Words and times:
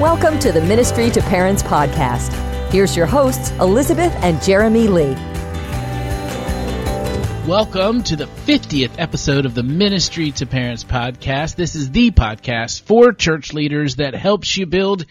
Welcome 0.00 0.38
to 0.38 0.50
the 0.50 0.62
Ministry 0.62 1.10
to 1.10 1.20
Parents 1.20 1.62
podcast. 1.62 2.32
Here's 2.72 2.96
your 2.96 3.04
hosts, 3.04 3.50
Elizabeth 3.60 4.14
and 4.22 4.40
Jeremy 4.40 4.88
Lee. 4.88 5.12
Welcome 7.46 8.02
to 8.04 8.16
the 8.16 8.24
50th 8.24 8.92
episode 8.96 9.44
of 9.44 9.54
the 9.54 9.62
Ministry 9.62 10.30
to 10.32 10.46
Parents 10.46 10.84
podcast. 10.84 11.56
This 11.56 11.74
is 11.74 11.90
the 11.90 12.12
podcast 12.12 12.80
for 12.80 13.12
church 13.12 13.52
leaders 13.52 13.96
that 13.96 14.14
helps 14.14 14.56
you 14.56 14.64
build 14.64 15.04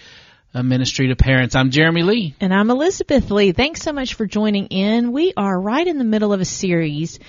a 0.55 0.64
ministry 0.64 1.10
to 1.10 1.16
parents. 1.16 1.54
I'm 1.54 1.70
Jeremy 1.70 2.02
Lee. 2.02 2.36
And 2.42 2.52
I'm 2.52 2.71
Elizabeth 2.71 3.30
Lee. 3.30 3.52
Thanks 3.52 3.84
so 3.84 3.94
much 3.94 4.16
for 4.16 4.26
joining 4.26 4.66
in. 4.70 5.12
We 5.12 5.34
are 5.38 5.62
right 5.62 5.86
in 5.86 6.00
the 6.00 6.04
middle 6.04 6.34
of 6.34 6.42
a 6.42 6.46
series 6.46 7.20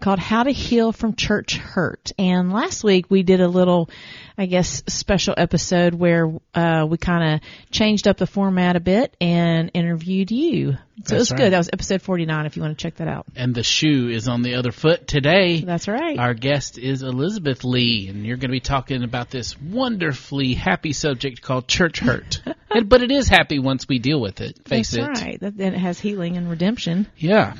called 0.00 0.18
How 0.18 0.42
to 0.42 0.50
Heal 0.50 0.92
from 0.92 1.14
Church 1.14 1.56
Hurt. 1.56 2.12
And 2.18 2.52
last 2.52 2.84
week 2.84 3.06
we 3.10 3.22
did 3.22 3.40
a 3.40 3.48
little, 3.48 3.88
I 4.36 4.46
guess, 4.46 4.82
special 4.86 5.34
episode 5.36 5.94
where 5.94 6.30
uh, 6.54 6.86
we 6.88 6.98
kind 6.98 7.34
of 7.34 7.40
changed 7.70 8.06
up 8.06 8.16
the 8.18 8.26
format 8.26 8.76
a 8.76 8.80
bit 8.80 9.16
and 9.20 9.70
interviewed 9.74 10.30
you. 10.30 10.72
So 10.72 10.78
That's 10.98 11.12
it 11.12 11.16
was 11.16 11.30
right. 11.32 11.38
good. 11.38 11.52
That 11.52 11.58
was 11.58 11.70
episode 11.72 12.02
49 12.02 12.46
if 12.46 12.56
you 12.56 12.62
want 12.62 12.76
to 12.78 12.82
check 12.82 12.96
that 12.96 13.08
out. 13.08 13.26
And 13.36 13.54
the 13.54 13.62
shoe 13.62 14.08
is 14.08 14.28
on 14.28 14.42
the 14.42 14.54
other 14.56 14.72
foot 14.72 15.06
today. 15.06 15.60
That's 15.60 15.88
right. 15.88 16.18
Our 16.18 16.34
guest 16.34 16.78
is 16.78 17.02
Elizabeth 17.02 17.64
Lee, 17.64 18.08
and 18.08 18.24
you're 18.26 18.36
going 18.36 18.50
to 18.50 18.54
be 18.56 18.60
talking 18.60 19.02
about 19.02 19.30
this 19.30 19.58
wonderfully 19.60 20.54
happy 20.54 20.92
subject 20.92 21.40
called 21.42 21.68
church 21.68 21.98
hurt. 22.00 22.42
And- 22.68 22.88
but 22.90 23.00
it 23.02 23.10
is 23.10 23.28
happy 23.28 23.58
once 23.58 23.88
we 23.88 23.98
deal 23.98 24.20
with 24.20 24.42
it. 24.42 24.68
Face 24.68 24.90
That's 24.90 25.20
it. 25.20 25.24
right. 25.24 25.40
That, 25.40 25.56
then 25.56 25.72
it 25.72 25.78
has 25.78 25.98
healing 25.98 26.36
and 26.36 26.50
redemption. 26.50 27.06
Yeah. 27.16 27.54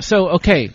So 0.00 0.30
okay, 0.30 0.70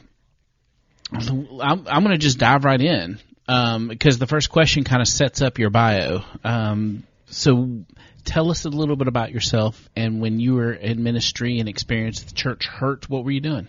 I'm, 1.11 1.87
I'm 1.87 2.03
going 2.03 2.11
to 2.11 2.17
just 2.17 2.37
dive 2.37 2.65
right 2.65 2.81
in 2.81 3.19
um, 3.47 3.87
because 3.87 4.19
the 4.19 4.27
first 4.27 4.49
question 4.49 4.83
kind 4.83 5.01
of 5.01 5.07
sets 5.07 5.41
up 5.41 5.57
your 5.57 5.69
bio. 5.69 6.23
Um, 6.43 7.03
so 7.27 7.83
tell 8.25 8.51
us 8.51 8.65
a 8.65 8.69
little 8.69 8.95
bit 8.95 9.07
about 9.07 9.31
yourself 9.31 9.89
and 9.95 10.19
when 10.21 10.39
you 10.39 10.55
were 10.55 10.73
in 10.73 11.03
ministry 11.03 11.59
and 11.59 11.69
experienced 11.69 12.27
the 12.27 12.33
church 12.33 12.67
hurt. 12.67 13.09
What 13.09 13.23
were 13.23 13.31
you 13.31 13.41
doing? 13.41 13.67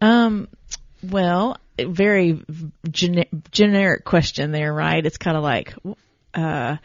Um, 0.00 0.48
well, 1.02 1.56
very 1.78 2.42
gene- 2.90 3.42
generic 3.50 4.04
question 4.04 4.50
there, 4.50 4.72
right? 4.72 5.04
It's 5.04 5.18
kind 5.18 5.36
of 5.36 5.42
like, 5.42 5.74
uh, 6.34 6.76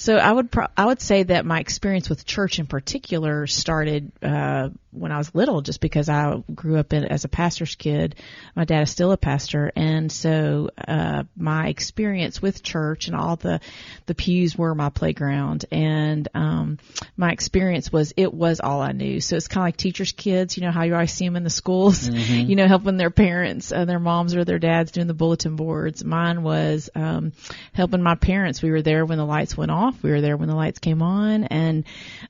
so 0.00 0.16
I 0.16 0.32
would 0.32 0.50
pro- 0.50 0.68
I 0.78 0.86
would 0.86 1.02
say 1.02 1.24
that 1.24 1.44
my 1.44 1.60
experience 1.60 2.08
with 2.08 2.24
church 2.24 2.58
in 2.58 2.66
particular 2.66 3.46
started 3.46 4.10
uh, 4.22 4.70
when 4.92 5.12
I 5.12 5.18
was 5.18 5.34
little, 5.34 5.60
just 5.60 5.82
because 5.82 6.08
I 6.08 6.42
grew 6.54 6.78
up 6.78 6.94
in, 6.94 7.04
as 7.04 7.24
a 7.24 7.28
pastor's 7.28 7.74
kid. 7.74 8.16
My 8.56 8.64
dad 8.64 8.80
is 8.84 8.90
still 8.90 9.12
a 9.12 9.18
pastor, 9.18 9.70
and 9.76 10.10
so 10.10 10.70
uh, 10.88 11.24
my 11.36 11.68
experience 11.68 12.40
with 12.40 12.62
church 12.62 13.08
and 13.08 13.14
all 13.14 13.36
the 13.36 13.60
the 14.06 14.14
pews 14.14 14.56
were 14.56 14.74
my 14.74 14.88
playground, 14.88 15.66
and 15.70 16.26
um, 16.34 16.78
my 17.18 17.30
experience 17.30 17.92
was 17.92 18.14
it 18.16 18.32
was 18.32 18.60
all 18.60 18.80
I 18.80 18.92
knew. 18.92 19.20
So 19.20 19.36
it's 19.36 19.48
kind 19.48 19.64
of 19.64 19.66
like 19.66 19.76
teachers' 19.76 20.12
kids, 20.12 20.56
you 20.56 20.62
know 20.62 20.72
how 20.72 20.84
you 20.84 20.94
always 20.94 21.12
see 21.12 21.26
them 21.26 21.36
in 21.36 21.44
the 21.44 21.50
schools, 21.50 22.08
you 22.08 22.56
know, 22.56 22.66
helping 22.66 22.96
their 22.96 23.10
parents, 23.10 23.70
uh, 23.70 23.84
their 23.84 24.00
moms 24.00 24.34
or 24.34 24.46
their 24.46 24.58
dads 24.58 24.92
doing 24.92 25.08
the 25.08 25.14
bulletin 25.14 25.56
boards. 25.56 26.02
Mine 26.02 26.42
was 26.42 26.88
um, 26.94 27.32
helping 27.74 28.02
my 28.02 28.14
parents. 28.14 28.62
We 28.62 28.70
were 28.70 28.80
there 28.80 29.04
when 29.04 29.18
the 29.18 29.26
lights 29.26 29.58
went 29.58 29.70
off. 29.90 30.02
We 30.02 30.10
were 30.10 30.20
there 30.20 30.36
when 30.36 30.48
the 30.48 30.54
lights 30.54 30.78
came 30.78 31.02
on, 31.02 31.44
and 31.44 31.84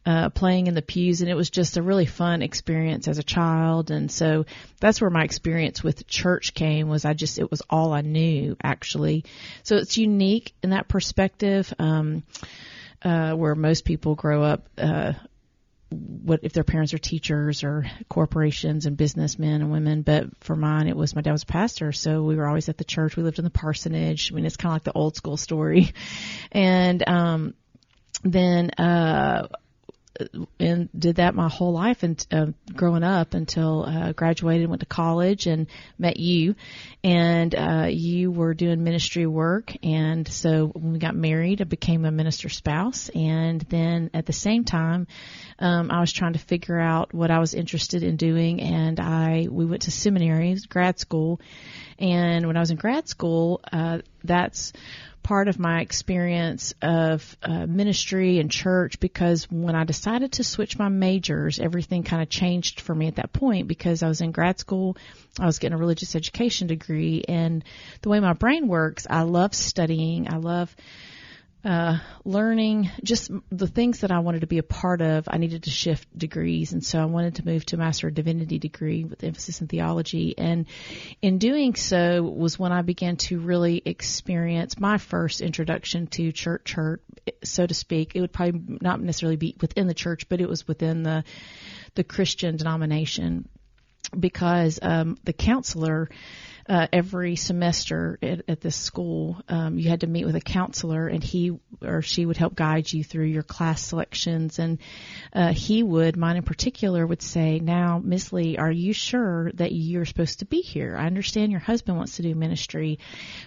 uh, 0.07 0.31
playing 0.31 0.67
in 0.67 0.75
the 0.75 0.83
pews. 0.83 1.21
And 1.21 1.31
it 1.31 1.35
was 1.35 1.51
just 1.51 1.77
a 1.77 1.83
really 1.83 2.07
fun 2.07 2.43
experience 2.43 3.09
as 3.09 3.19
a 3.19 3.23
child. 3.23 3.91
And 3.91 4.11
so 4.11 4.47
that's 4.81 5.01
where 5.01 5.11
my 5.11 5.25
experience 5.25 5.83
with 5.83 6.07
church 6.07 6.55
came. 6.55 6.89
Was 6.89 7.05
I 7.05 7.13
just 7.13 7.39
it 7.39 7.51
was 7.51 7.63
all 7.69 7.93
I 7.93 8.01
knew 8.01 8.57
actually. 8.63 9.25
So 9.63 9.77
it's 9.77 9.97
unique 9.97 10.55
in 10.63 10.71
that 10.71 10.89
perspective. 10.89 11.73
Um, 11.79 12.25
uh, 13.03 13.33
where 13.33 13.55
most 13.55 13.87
people 13.87 14.15
grow 14.15 14.43
up, 14.43 14.69
uh, 14.77 15.15
what 15.91 16.41
if 16.43 16.53
their 16.53 16.65
parents 16.65 16.95
are 16.95 16.99
teachers 16.99 17.65
or 17.65 17.85
corporations 18.09 18.87
and 18.87 18.97
businessmen 18.97 19.61
and 19.61 19.73
women. 19.73 20.03
But 20.03 20.27
for 20.41 20.55
mine, 20.55 20.87
it 20.87 20.97
was 20.97 21.15
my 21.17 21.23
dad 21.23 21.33
was 21.33 21.43
a 21.43 21.47
pastor, 21.47 21.93
so 21.93 22.23
we 22.23 22.37
were 22.37 22.47
always 22.47 22.69
at 22.69 22.79
the 22.79 22.85
church. 22.85 23.17
We 23.17 23.23
lived 23.23 23.39
in 23.39 23.45
the 23.45 23.51
parsonage. 23.51 24.31
I 24.31 24.35
mean, 24.35 24.47
it's 24.47 24.57
kind 24.57 24.71
of 24.71 24.75
like 24.77 24.85
the 24.85 24.93
old 24.93 25.17
school 25.17 25.37
story. 25.37 25.93
And 26.53 27.09
um, 27.09 27.55
then 28.25 28.71
uh, 28.71 29.49
and 30.59 30.89
did 30.97 31.17
that 31.17 31.35
my 31.35 31.49
whole 31.49 31.73
life 31.73 32.03
and 32.03 32.27
uh, 32.31 32.47
growing 32.73 33.03
up 33.03 33.35
until 33.35 33.85
uh, 33.85 34.13
graduated, 34.13 34.69
went 34.69 34.81
to 34.81 34.87
college 34.87 35.47
and 35.47 35.67
met 35.99 36.19
you, 36.19 36.55
and 37.03 37.55
uh, 37.55 37.87
you 37.89 38.31
were 38.31 38.55
doing 38.55 38.85
ministry 38.85 39.27
work, 39.27 39.73
and 39.83 40.27
so 40.29 40.67
when 40.67 40.93
we 40.93 40.99
got 40.99 41.15
married, 41.15 41.61
I 41.61 41.65
became 41.65 42.05
a 42.05 42.11
minister 42.11 42.49
spouse, 42.49 43.09
and 43.11 43.61
then 43.63 44.11
at 44.15 44.27
the 44.27 44.33
same 44.33 44.65
time, 44.65 45.07
um, 45.59 45.91
I 45.91 46.01
was 46.01 46.13
trying 46.13 46.35
to 46.35 46.39
figure 46.39 46.79
out 46.79 47.15
what 47.15 47.31
I 47.31 47.39
was 47.39 47.55
interested 47.55 48.03
in 48.03 48.17
doing, 48.17 48.61
and 48.61 48.99
I 49.01 49.49
we 49.51 49.65
went 49.65 49.83
to 49.83 49.91
seminary, 49.91 50.57
grad 50.69 50.99
school, 50.99 51.41
and 51.99 52.47
when 52.47 52.57
I 52.57 52.61
was 52.61 52.71
in 52.71 52.77
grad 52.77 53.09
school, 53.09 53.61
uh, 53.73 53.99
that's 54.25 54.73
part 55.23 55.49
of 55.49 55.59
my 55.59 55.81
experience 55.81 56.75
of 56.83 57.37
uh, 57.43 57.67
ministry 57.67 58.39
and 58.39 58.51
church 58.51 59.01
because 59.01 59.45
when 59.51 59.75
I 59.75 59.85
decided 59.85 60.33
to 60.33 60.45
switch 60.45 60.79
my 60.79 60.89
majors, 60.89 61.59
everything 61.59 62.03
kind 62.03 62.23
of 62.23 62.29
changed 62.29 62.81
for 62.81 62.95
me 62.95 63.07
at 63.07 63.17
that 63.17 63.33
point 63.33 63.69
because 63.69 64.03
I 64.03 64.09
was 64.09 64.21
in 64.21 64.33
grad 64.33 64.59
school, 64.59 64.97
I 65.39 65.47
was 65.47 65.59
getting 65.59 65.75
a 65.75 65.81
religious 65.81 66.17
education 66.17 66.67
degree, 66.67 67.25
and 67.29 67.65
the 68.03 68.09
way 68.09 68.21
my 68.21 68.33
brain 68.33 68.69
works, 68.69 69.07
I 69.09 69.23
love 69.23 69.55
studying, 69.55 70.33
I 70.33 70.37
love 70.37 70.75
uh, 71.65 71.99
learning 72.25 72.91
just 73.03 73.31
the 73.51 73.67
things 73.67 74.01
that 74.01 74.11
I 74.11 74.21
wanted 74.21 74.41
to 74.41 74.47
be 74.47 74.59
a 74.59 74.63
part 74.63 75.03
of. 75.03 75.29
I 75.29 75.37
needed 75.37 75.65
to 75.65 75.71
shift 75.71 76.07
degrees, 76.17 76.73
and 76.73 76.85
so 76.85 77.01
I 77.01 77.05
wanted 77.05 77.37
to 77.37 77.45
move 77.45 77.67
to 77.67 77.77
a 77.77 77.79
Master 77.79 78.09
of 78.09 78.15
Divinity 78.15 78.59
degree 78.59 79.05
with 79.05 79.23
emphasis 79.23 79.61
in 79.61 79.69
theology. 79.69 80.35
And 80.39 80.67
in 81.21 81.39
doing 81.39 81.75
so, 81.75 82.23
was 82.23 82.59
when 82.59 82.73
I 82.73 82.83
began 82.83 83.17
to 83.29 83.39
really 83.39 83.83
experience 83.85 84.81
my 84.81 84.97
first 84.99 85.43
introduction 85.43 86.07
to 86.09 86.33
church 86.33 86.73
hurt, 86.73 87.03
so 87.45 87.67
to 87.67 87.75
speak. 87.75 88.13
It 88.15 88.23
would 88.23 88.33
probably 88.33 88.79
not 88.81 89.01
necessarily 89.01 89.37
be 89.37 89.57
within 89.61 89.87
the 89.87 89.95
church, 89.95 90.29
but 90.29 90.41
it 90.41 90.49
was 90.49 90.67
within 90.67 91.03
the 91.03 91.25
the 91.95 92.05
Christian 92.05 92.57
denomination 92.57 93.49
because 94.19 94.79
um, 94.81 95.17
the 95.25 95.33
counselor 95.33 96.09
uh, 96.69 96.87
every 96.93 97.37
semester 97.37 98.19
at, 98.23 98.43
at 98.49 98.61
this 98.61 98.77
school, 98.77 99.41
um, 99.49 99.79
you 99.79 99.89
had 99.89 100.01
to 100.01 100.07
meet 100.07 100.25
with 100.25 100.37
a 100.37 100.41
counselor, 100.41 101.09
and 101.09 101.23
he 101.23 101.59
or 101.83 102.03
she 102.03 102.27
would 102.27 102.37
help 102.37 102.55
guide 102.55 102.93
you 102.93 103.03
through 103.03 103.27
your 103.27 103.43
class 103.43 103.83
selections. 103.83 104.59
And 104.59 104.79
uh, 105.33 105.53
he 105.53 105.83
would, 105.83 106.17
mine 106.17 106.37
in 106.37 106.43
particular, 106.43 107.07
would 107.07 107.23
say, 107.23 107.59
"Now, 107.59 108.01
Miss 108.03 108.33
Lee, 108.33 108.57
are 108.57 108.71
you 108.71 108.93
sure 108.93 109.51
that 109.55 109.73
you're 109.73 110.05
supposed 110.05 110.41
to 110.41 110.45
be 110.45 110.61
here? 110.61 110.97
I 110.97 111.07
understand 111.07 111.51
your 111.51 111.61
husband 111.61 111.97
wants 111.97 112.17
to 112.17 112.23
do 112.23 112.35
ministry, 112.35 112.99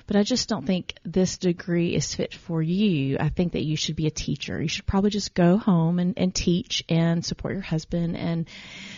but 0.07 0.16
I 0.16 0.24
just 0.24 0.50
don't 0.50 0.66
think 0.66 0.95
this 1.03 1.38
degree 1.38 1.95
is 1.95 2.13
fit 2.13 2.34
for 2.34 2.62
you. 2.62 3.18
I 3.19 3.30
think 3.30 3.53
that 3.53 3.63
you 3.63 3.75
should 3.75 3.95
be 3.95 4.07
a 4.07 4.12
teacher. 4.12 4.62
You 4.62 4.68
should 4.68 4.85
probably 4.85 5.12
just 5.12 5.34
go 5.34 5.57
home 5.57 6.00
and, 6.00 6.13
and 6.18 6.34
teach 6.34 6.84
and 6.90 7.24
support 7.24 7.53
your 7.53 7.62
husband." 7.62 8.18
And 8.18 8.47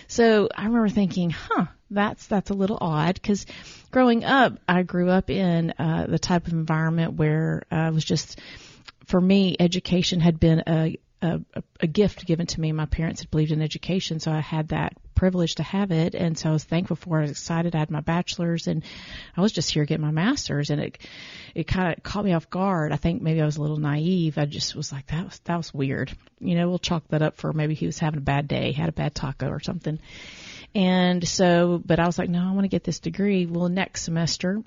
so 0.08 0.50
I 0.56 0.66
remember 0.66 0.90
thinking, 0.90 1.30
"Huh." 1.30 1.66
That's 1.90 2.28
that's 2.28 2.50
a 2.50 2.54
little 2.54 2.78
odd 2.82 3.16
because 3.16 3.46
growing 3.92 4.24
up, 4.24 4.54
I 4.68 4.84
grew 4.84 5.10
up 5.10 5.30
in 5.30 5.74
uh, 5.78 6.08
the 6.08 6.20
type 6.20 6.48
of 6.48 6.54
environment 6.54 7.14
where 7.14 7.64
uh, 7.72 7.90
it 7.90 7.94
was 7.94 8.06
just 8.06 8.40
for 9.06 9.22
me, 9.22 9.56
education 9.60 10.20
had 10.20 10.40
been 10.40 10.64
a, 10.68 10.98
a 11.22 11.40
a 11.80 11.88
gift 11.88 12.26
given 12.26 12.48
to 12.48 12.60
me. 12.60 12.72
My 12.72 12.86
parents 12.86 13.22
had 13.22 13.32
believed 13.32 13.52
in 13.52 13.62
education, 13.62 14.20
so 14.20 14.32
I 14.32 14.40
had 14.40 14.70
that 14.70 14.94
privilege 15.14 15.56
to 15.56 15.64
have 15.64 15.92
it, 15.92 16.16
and 16.16 16.38
so 16.38 16.50
I 16.50 16.54
was 16.54 16.64
thankful 16.64 16.96
for. 16.96 17.18
it. 17.18 17.20
I 17.20 17.24
was 17.24 17.32
excited. 17.32 17.76
I 17.76 17.80
had 17.80 17.92
my 17.92 18.02
bachelor's, 18.02 18.68
and 18.68 18.84
I 19.36 19.42
was 19.42 19.52
just 19.52 19.72
here 19.72 19.86
getting 19.86 20.06
my 20.06 20.12
master's, 20.12 20.70
and 20.70 20.82
it 20.82 20.98
it 21.54 21.68
kind 21.68 21.94
of 21.96 22.04
caught 22.04 22.26
me 22.26 22.34
off 22.34 22.50
guard. 22.50 22.92
I 22.92 22.98
think 22.98 23.22
maybe 23.22 23.42
I 23.42 23.46
was 23.46 23.58
a 23.58 23.62
little 23.62 23.78
naive. 23.78 24.38
I 24.38 24.46
just 24.46 24.76
was 24.76 24.92
like, 24.92 25.08
that 25.08 25.26
was 25.26 25.40
that 25.46 25.58
was 25.58 25.74
weird. 25.74 26.16
You 26.40 26.56
know, 26.56 26.68
we'll 26.70 26.80
chalk 26.80 27.08
that 27.10 27.22
up 27.22 27.38
for 27.38 27.54
maybe 27.54 27.76
he 27.76 27.86
was 27.86 28.00
having 28.00 28.18
a 28.18 28.22
bad 28.22 28.48
day, 28.48 28.72
had 28.72 28.90
a 28.90 28.94
bad 28.94 29.16
taco 29.16 29.50
or 29.50 29.60
something. 29.60 30.00
And 30.76 31.26
so, 31.26 31.82
but 31.84 32.00
I 32.00 32.06
was 32.06 32.20
like, 32.20 32.30
no, 32.30 32.46
I 32.46 32.52
want 32.52 32.66
to 32.66 32.70
get 32.70 32.84
this 32.84 33.00
degree. 33.00 33.46
Well, 33.46 33.70
next 33.70 34.04
semester, 34.04 34.62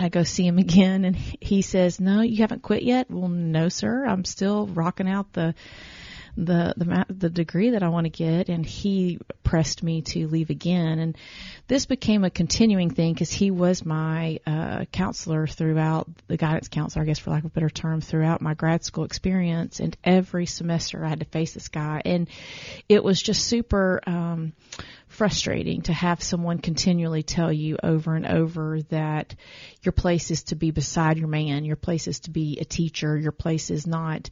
I 0.00 0.08
go 0.08 0.22
see 0.22 0.46
him 0.46 0.58
again 0.58 1.04
and 1.04 1.14
he 1.14 1.60
says, 1.60 2.00
no, 2.00 2.22
you 2.22 2.38
haven't 2.38 2.62
quit 2.62 2.82
yet. 2.82 3.10
Well, 3.10 3.28
no, 3.28 3.68
sir. 3.68 4.06
I'm 4.06 4.24
still 4.24 4.66
rocking 4.66 5.08
out 5.08 5.34
the, 5.34 5.54
the, 6.38 6.72
the, 6.78 7.06
the 7.10 7.28
degree 7.28 7.70
that 7.70 7.82
I 7.82 7.88
want 7.88 8.04
to 8.06 8.10
get. 8.10 8.48
And 8.48 8.64
he 8.64 9.18
pressed 9.42 9.82
me 9.82 10.00
to 10.02 10.26
leave 10.26 10.48
again. 10.48 10.98
And 11.00 11.18
this 11.68 11.84
became 11.84 12.24
a 12.24 12.30
continuing 12.30 12.88
thing 12.88 13.12
because 13.12 13.30
he 13.30 13.50
was 13.50 13.84
my, 13.84 14.40
uh, 14.46 14.86
counselor 14.86 15.46
throughout 15.46 16.08
the 16.28 16.38
guidance 16.38 16.68
counselor, 16.68 17.02
I 17.02 17.06
guess 17.06 17.18
for 17.18 17.30
lack 17.30 17.44
of 17.44 17.50
a 17.50 17.54
better 17.54 17.70
term, 17.70 18.00
throughout 18.00 18.40
my 18.40 18.54
grad 18.54 18.84
school 18.84 19.04
experience. 19.04 19.80
And 19.80 19.96
every 20.02 20.46
semester 20.46 21.04
I 21.04 21.10
had 21.10 21.20
to 21.20 21.26
face 21.26 21.52
this 21.52 21.68
guy 21.68 22.00
and 22.06 22.28
it 22.88 23.04
was 23.04 23.20
just 23.20 23.46
super, 23.46 24.00
um, 24.06 24.54
frustrating 25.16 25.80
to 25.80 25.94
have 25.94 26.22
someone 26.22 26.58
continually 26.58 27.22
tell 27.22 27.50
you 27.50 27.78
over 27.82 28.14
and 28.14 28.26
over 28.26 28.82
that 28.90 29.34
your 29.82 29.92
place 29.92 30.30
is 30.30 30.42
to 30.44 30.56
be 30.56 30.70
beside 30.70 31.16
your 31.16 31.28
man, 31.28 31.64
your 31.64 31.76
place 31.76 32.06
is 32.06 32.20
to 32.20 32.30
be 32.30 32.58
a 32.60 32.64
teacher, 32.64 33.16
your 33.16 33.32
place 33.32 33.70
is 33.70 33.86
not 33.86 34.28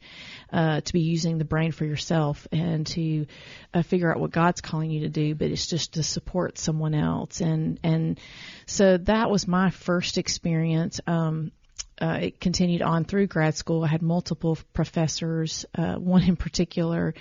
uh, 0.53 0.81
to 0.81 0.93
be 0.93 1.01
using 1.01 1.39
the 1.39 1.45
brain 1.45 1.71
for 1.71 1.85
yourself 1.85 2.47
and 2.51 2.85
to 2.85 3.25
uh, 3.73 3.81
figure 3.81 4.13
out 4.13 4.19
what 4.19 4.31
God's 4.31 4.61
calling 4.61 4.91
you 4.91 5.01
to 5.01 5.09
do, 5.09 5.33
but 5.33 5.49
it's 5.49 5.65
just 5.65 5.95
to 5.95 6.03
support 6.03 6.59
someone 6.59 6.93
else. 6.93 7.41
And 7.41 7.79
and 7.83 8.19
so 8.67 8.97
that 8.97 9.31
was 9.31 9.47
my 9.47 9.71
first 9.71 10.19
experience. 10.19 11.01
Um, 11.07 11.51
uh, 11.99 12.19
it 12.23 12.39
continued 12.39 12.81
on 12.81 13.05
through 13.05 13.25
grad 13.25 13.55
school. 13.55 13.83
I 13.83 13.87
had 13.87 14.01
multiple 14.01 14.57
professors. 14.73 15.65
Uh, 15.73 15.95
one 15.95 16.23
in 16.23 16.35
particular, 16.35 17.15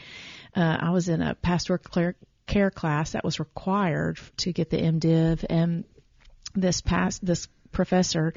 uh, 0.55 0.77
I 0.81 0.91
was 0.91 1.09
in 1.09 1.23
a 1.23 1.35
pastoral 1.35 1.79
care 2.47 2.71
class 2.71 3.13
that 3.13 3.25
was 3.25 3.39
required 3.39 4.19
to 4.39 4.53
get 4.53 4.71
the 4.71 4.79
MDiv, 4.79 5.45
and 5.49 5.85
this 6.55 6.81
past 6.81 7.25
this 7.25 7.49
professor 7.73 8.35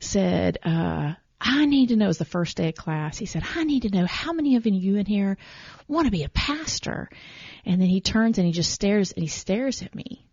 said, 0.00 0.58
uh, 0.64 1.14
I 1.44 1.66
need 1.66 1.88
to 1.88 1.96
know, 1.96 2.04
it 2.04 2.08
was 2.08 2.18
the 2.18 2.24
first 2.24 2.56
day 2.56 2.68
of 2.68 2.76
class. 2.76 3.18
He 3.18 3.26
said, 3.26 3.42
I 3.56 3.64
need 3.64 3.82
to 3.82 3.90
know 3.90 4.06
how 4.06 4.32
many 4.32 4.56
of 4.56 4.66
you 4.66 4.96
in 4.96 5.06
here 5.06 5.36
want 5.88 6.06
to 6.06 6.12
be 6.12 6.22
a 6.22 6.28
pastor. 6.28 7.10
And 7.64 7.80
then 7.80 7.88
he 7.88 8.00
turns 8.00 8.38
and 8.38 8.46
he 8.46 8.52
just 8.52 8.70
stares 8.70 9.12
and 9.12 9.22
he 9.22 9.28
stares 9.28 9.82
at 9.82 9.94
me. 9.94 10.24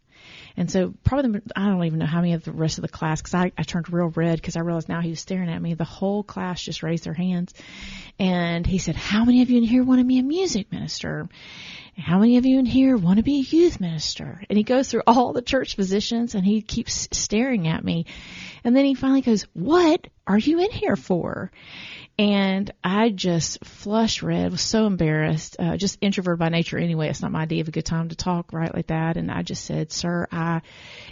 And 0.60 0.70
so 0.70 0.94
probably 1.06 1.40
the, 1.40 1.42
I 1.56 1.68
don't 1.68 1.86
even 1.86 2.00
know 2.00 2.06
how 2.06 2.20
many 2.20 2.34
of 2.34 2.44
the 2.44 2.52
rest 2.52 2.80
of 2.80 2.82
the 2.82 2.90
class 2.90 3.22
because 3.22 3.34
I, 3.34 3.54
I 3.58 3.64
turned 3.64 3.94
real 3.94 4.10
red 4.10 4.42
because 4.42 4.58
I 4.58 4.60
realized 4.60 4.90
now 4.90 5.00
he 5.00 5.10
was 5.10 5.22
staring 5.22 5.48
at 5.50 5.62
me. 5.62 5.74
The 5.74 5.86
whole 5.86 6.22
class 6.22 6.62
just 6.62 6.84
raised 6.84 7.06
their 7.06 7.14
hands, 7.14 7.54
and 8.20 8.68
he 8.68 8.78
said, 8.78 8.98
"How 8.98 9.24
many 9.24 9.42
of 9.42 9.50
you 9.50 9.58
in 9.60 9.64
here 9.64 9.86
want 9.86 10.02
to 10.02 10.06
be 10.06 10.20
a 10.20 10.24
music 10.24 10.70
minister? 10.70 11.30
How 11.98 12.20
many 12.20 12.36
of 12.36 12.46
you 12.46 12.60
in 12.60 12.66
here 12.66 12.98
want 12.98 13.18
to 13.18 13.24
be 13.24 13.40
a 13.40 13.56
youth 13.56 13.80
minister?" 13.80 14.44
And 14.50 14.58
he 14.58 14.66
goes 14.66 14.90
through 14.90 15.04
all 15.08 15.32
the 15.32 15.42
church 15.42 15.78
positions, 15.78 16.36
and 16.36 16.46
he 16.46 16.62
keeps 16.62 17.08
staring 17.14 17.70
at 17.70 17.82
me, 17.82 18.06
and 18.66 18.76
then 18.76 18.84
he 18.84 18.96
finally 18.96 19.22
goes, 19.22 19.44
"What 19.54 20.08
are 20.28 20.38
you 20.38 20.60
in 20.60 20.72
here 20.72 20.98
for?" 20.98 21.52
And 22.20 22.70
I 22.84 23.12
just 23.12 23.64
flushed 23.64 24.24
red, 24.24 24.52
was 24.52 24.60
so 24.62 24.86
embarrassed, 24.86 25.56
uh, 25.58 25.78
just 25.78 26.00
introvert 26.02 26.38
by 26.38 26.50
nature 26.50 26.78
anyway. 26.78 27.08
It's 27.08 27.22
not 27.22 27.32
my 27.32 27.44
idea 27.44 27.62
of 27.62 27.70
a 27.70 27.72
good 27.72 27.86
time 27.86 28.10
to 28.10 28.16
talk 28.18 28.52
right 28.52 28.76
like 28.76 28.88
that. 28.88 29.16
And 29.16 29.32
I 29.32 29.42
just 29.42 29.64
said, 29.64 29.94
sir, 29.94 30.28
I 30.30 30.60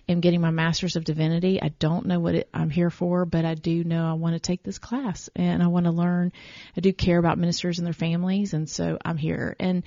am 0.09 0.19
getting 0.19 0.41
my 0.41 0.51
master's 0.51 0.97
of 0.97 1.05
divinity. 1.05 1.61
I 1.61 1.69
don't 1.69 2.07
know 2.07 2.19
what 2.19 2.35
it, 2.35 2.49
I'm 2.53 2.69
here 2.69 2.89
for, 2.89 3.23
but 3.23 3.45
I 3.45 3.53
do 3.53 3.85
know 3.85 4.05
I 4.05 4.15
want 4.15 4.35
to 4.35 4.41
take 4.41 4.63
this 4.63 4.79
class 4.79 5.29
and 5.33 5.63
I 5.63 5.67
want 5.67 5.85
to 5.85 5.93
learn. 5.93 6.33
I 6.75 6.81
do 6.81 6.91
care 6.91 7.19
about 7.19 7.37
ministers 7.37 7.79
and 7.79 7.85
their 7.85 7.93
families. 7.93 8.53
And 8.53 8.69
so 8.69 8.97
I'm 9.05 9.17
here. 9.17 9.55
And 9.61 9.83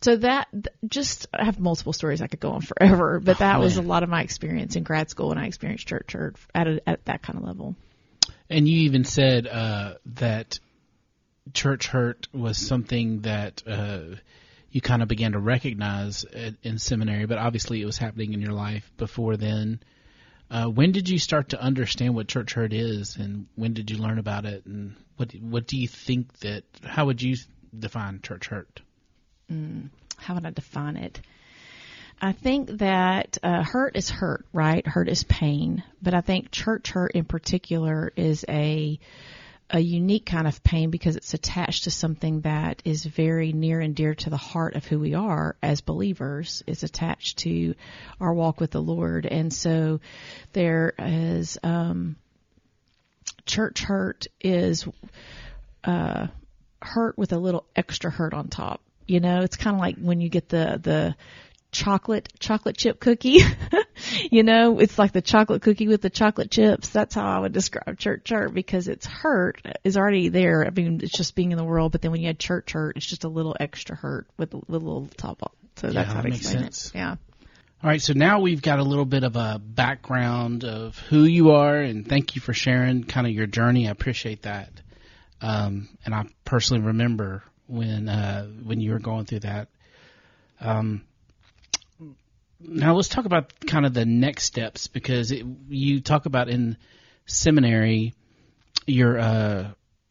so 0.00 0.16
that 0.16 0.48
just, 0.84 1.28
I 1.32 1.44
have 1.44 1.60
multiple 1.60 1.92
stories 1.92 2.20
I 2.20 2.26
could 2.26 2.40
go 2.40 2.50
on 2.50 2.62
forever, 2.62 3.20
but 3.20 3.38
that 3.38 3.58
oh, 3.58 3.60
was 3.60 3.76
a 3.76 3.82
lot 3.82 4.02
of 4.02 4.08
my 4.08 4.22
experience 4.22 4.74
in 4.74 4.82
grad 4.82 5.10
school 5.10 5.30
and 5.30 5.38
I 5.38 5.46
experienced 5.46 5.86
church, 5.86 6.08
church 6.08 6.34
at, 6.52 6.66
a, 6.66 6.88
at 6.88 7.04
that 7.04 7.22
kind 7.22 7.38
of 7.38 7.44
level. 7.44 7.76
And 8.48 8.68
you 8.68 8.82
even 8.82 9.04
said 9.04 9.46
uh, 9.46 9.94
that 10.16 10.58
church 11.52 11.86
hurt 11.88 12.28
was 12.32 12.58
something 12.58 13.22
that 13.22 13.62
uh, 13.66 14.16
you 14.70 14.80
kind 14.80 15.02
of 15.02 15.08
began 15.08 15.32
to 15.32 15.38
recognize 15.38 16.24
in 16.62 16.78
seminary, 16.78 17.26
but 17.26 17.38
obviously 17.38 17.80
it 17.80 17.86
was 17.86 17.98
happening 17.98 18.32
in 18.32 18.40
your 18.40 18.52
life 18.52 18.90
before 18.96 19.36
then. 19.36 19.80
Uh, 20.50 20.66
when 20.66 20.92
did 20.92 21.08
you 21.08 21.18
start 21.18 21.48
to 21.48 21.60
understand 21.60 22.14
what 22.14 22.28
church 22.28 22.52
hurt 22.52 22.72
is, 22.72 23.16
and 23.16 23.46
when 23.56 23.74
did 23.74 23.90
you 23.90 23.96
learn 23.96 24.18
about 24.18 24.44
it, 24.44 24.64
and 24.64 24.94
what 25.16 25.32
what 25.40 25.66
do 25.66 25.76
you 25.76 25.88
think 25.88 26.32
that? 26.40 26.62
How 26.84 27.06
would 27.06 27.20
you 27.20 27.36
define 27.76 28.20
church 28.22 28.46
hurt? 28.46 28.80
Mm, 29.50 29.88
how 30.18 30.34
would 30.34 30.46
I 30.46 30.50
define 30.50 30.96
it? 30.96 31.20
I 32.20 32.32
think 32.32 32.78
that 32.78 33.38
uh, 33.42 33.62
hurt 33.62 33.96
is 33.96 34.08
hurt, 34.08 34.46
right? 34.52 34.86
Hurt 34.86 35.08
is 35.08 35.24
pain, 35.24 35.82
but 36.00 36.14
I 36.14 36.22
think 36.22 36.50
church 36.50 36.90
hurt 36.90 37.12
in 37.12 37.24
particular 37.24 38.12
is 38.16 38.44
a 38.48 38.98
a 39.68 39.80
unique 39.80 40.24
kind 40.24 40.46
of 40.46 40.62
pain 40.62 40.90
because 40.90 41.16
it's 41.16 41.34
attached 41.34 41.84
to 41.84 41.90
something 41.90 42.42
that 42.42 42.80
is 42.84 43.04
very 43.04 43.52
near 43.52 43.80
and 43.80 43.96
dear 43.96 44.14
to 44.14 44.30
the 44.30 44.36
heart 44.36 44.76
of 44.76 44.84
who 44.84 45.00
we 45.00 45.14
are 45.14 45.56
as 45.60 45.80
believers. 45.80 46.62
It's 46.68 46.84
attached 46.84 47.38
to 47.38 47.74
our 48.20 48.32
walk 48.32 48.60
with 48.60 48.70
the 48.70 48.80
Lord, 48.80 49.26
and 49.26 49.52
so 49.52 50.00
there 50.52 50.94
is 50.98 51.58
um, 51.64 52.16
church 53.44 53.80
hurt 53.80 54.26
is 54.40 54.86
uh, 55.84 56.28
hurt 56.80 57.18
with 57.18 57.32
a 57.32 57.38
little 57.38 57.66
extra 57.74 58.10
hurt 58.10 58.34
on 58.34 58.48
top. 58.48 58.80
You 59.06 59.20
know, 59.20 59.42
it's 59.42 59.56
kind 59.56 59.74
of 59.74 59.80
like 59.80 59.96
when 59.98 60.20
you 60.20 60.28
get 60.28 60.48
the 60.48 60.80
the 60.82 61.16
chocolate 61.72 62.28
chocolate 62.38 62.76
chip 62.76 63.00
cookie. 63.00 63.40
you 64.30 64.42
know, 64.42 64.78
it's 64.78 64.98
like 64.98 65.12
the 65.12 65.22
chocolate 65.22 65.62
cookie 65.62 65.88
with 65.88 66.02
the 66.02 66.10
chocolate 66.10 66.50
chips. 66.50 66.88
That's 66.90 67.14
how 67.14 67.26
I 67.26 67.38
would 67.40 67.52
describe 67.52 67.98
church 67.98 68.30
hurt 68.30 68.54
because 68.54 68.88
it's 68.88 69.06
hurt 69.06 69.60
is 69.84 69.96
already 69.96 70.28
there. 70.28 70.66
I 70.66 70.70
mean, 70.70 71.00
it's 71.02 71.16
just 71.16 71.34
being 71.34 71.52
in 71.52 71.58
the 71.58 71.64
world, 71.64 71.92
but 71.92 72.02
then 72.02 72.10
when 72.10 72.20
you 72.20 72.28
add 72.28 72.38
church 72.38 72.72
hurt, 72.72 72.96
it's 72.96 73.06
just 73.06 73.24
a 73.24 73.28
little 73.28 73.56
extra 73.58 73.96
hurt 73.96 74.26
with 74.36 74.54
a 74.54 74.60
little 74.68 75.08
top 75.16 75.42
up. 75.42 75.54
So 75.76 75.88
yeah, 75.88 75.92
that's 75.92 76.08
how 76.08 76.14
that 76.14 76.26
I 76.26 76.30
makes 76.30 76.38
explain 76.38 76.64
sense. 76.64 76.86
it. 76.88 76.94
Yeah. 76.94 77.16
All 77.82 77.90
right, 77.90 78.00
so 78.00 78.14
now 78.14 78.40
we've 78.40 78.62
got 78.62 78.78
a 78.78 78.82
little 78.82 79.04
bit 79.04 79.22
of 79.22 79.36
a 79.36 79.60
background 79.62 80.64
of 80.64 80.98
who 80.98 81.24
you 81.24 81.50
are, 81.50 81.76
and 81.76 82.08
thank 82.08 82.34
you 82.34 82.40
for 82.40 82.54
sharing 82.54 83.04
kind 83.04 83.26
of 83.26 83.34
your 83.34 83.46
journey. 83.46 83.86
I 83.86 83.90
appreciate 83.90 84.42
that. 84.42 84.70
Um, 85.42 85.90
and 86.04 86.14
I 86.14 86.24
personally 86.44 86.82
remember 86.82 87.42
when 87.66 88.08
uh, 88.08 88.46
when 88.46 88.80
you 88.80 88.92
were 88.92 88.98
going 88.98 89.26
through 89.26 89.40
that. 89.40 89.68
Um, 90.58 91.04
now 92.60 92.94
let's 92.94 93.08
talk 93.08 93.24
about 93.24 93.52
kind 93.66 93.86
of 93.86 93.94
the 93.94 94.06
next 94.06 94.44
steps 94.44 94.86
because 94.86 95.30
it, 95.30 95.44
you 95.68 96.00
talk 96.00 96.26
about 96.26 96.48
in 96.48 96.76
seminary 97.26 98.14
your 98.86 99.18
uh, 99.18 99.70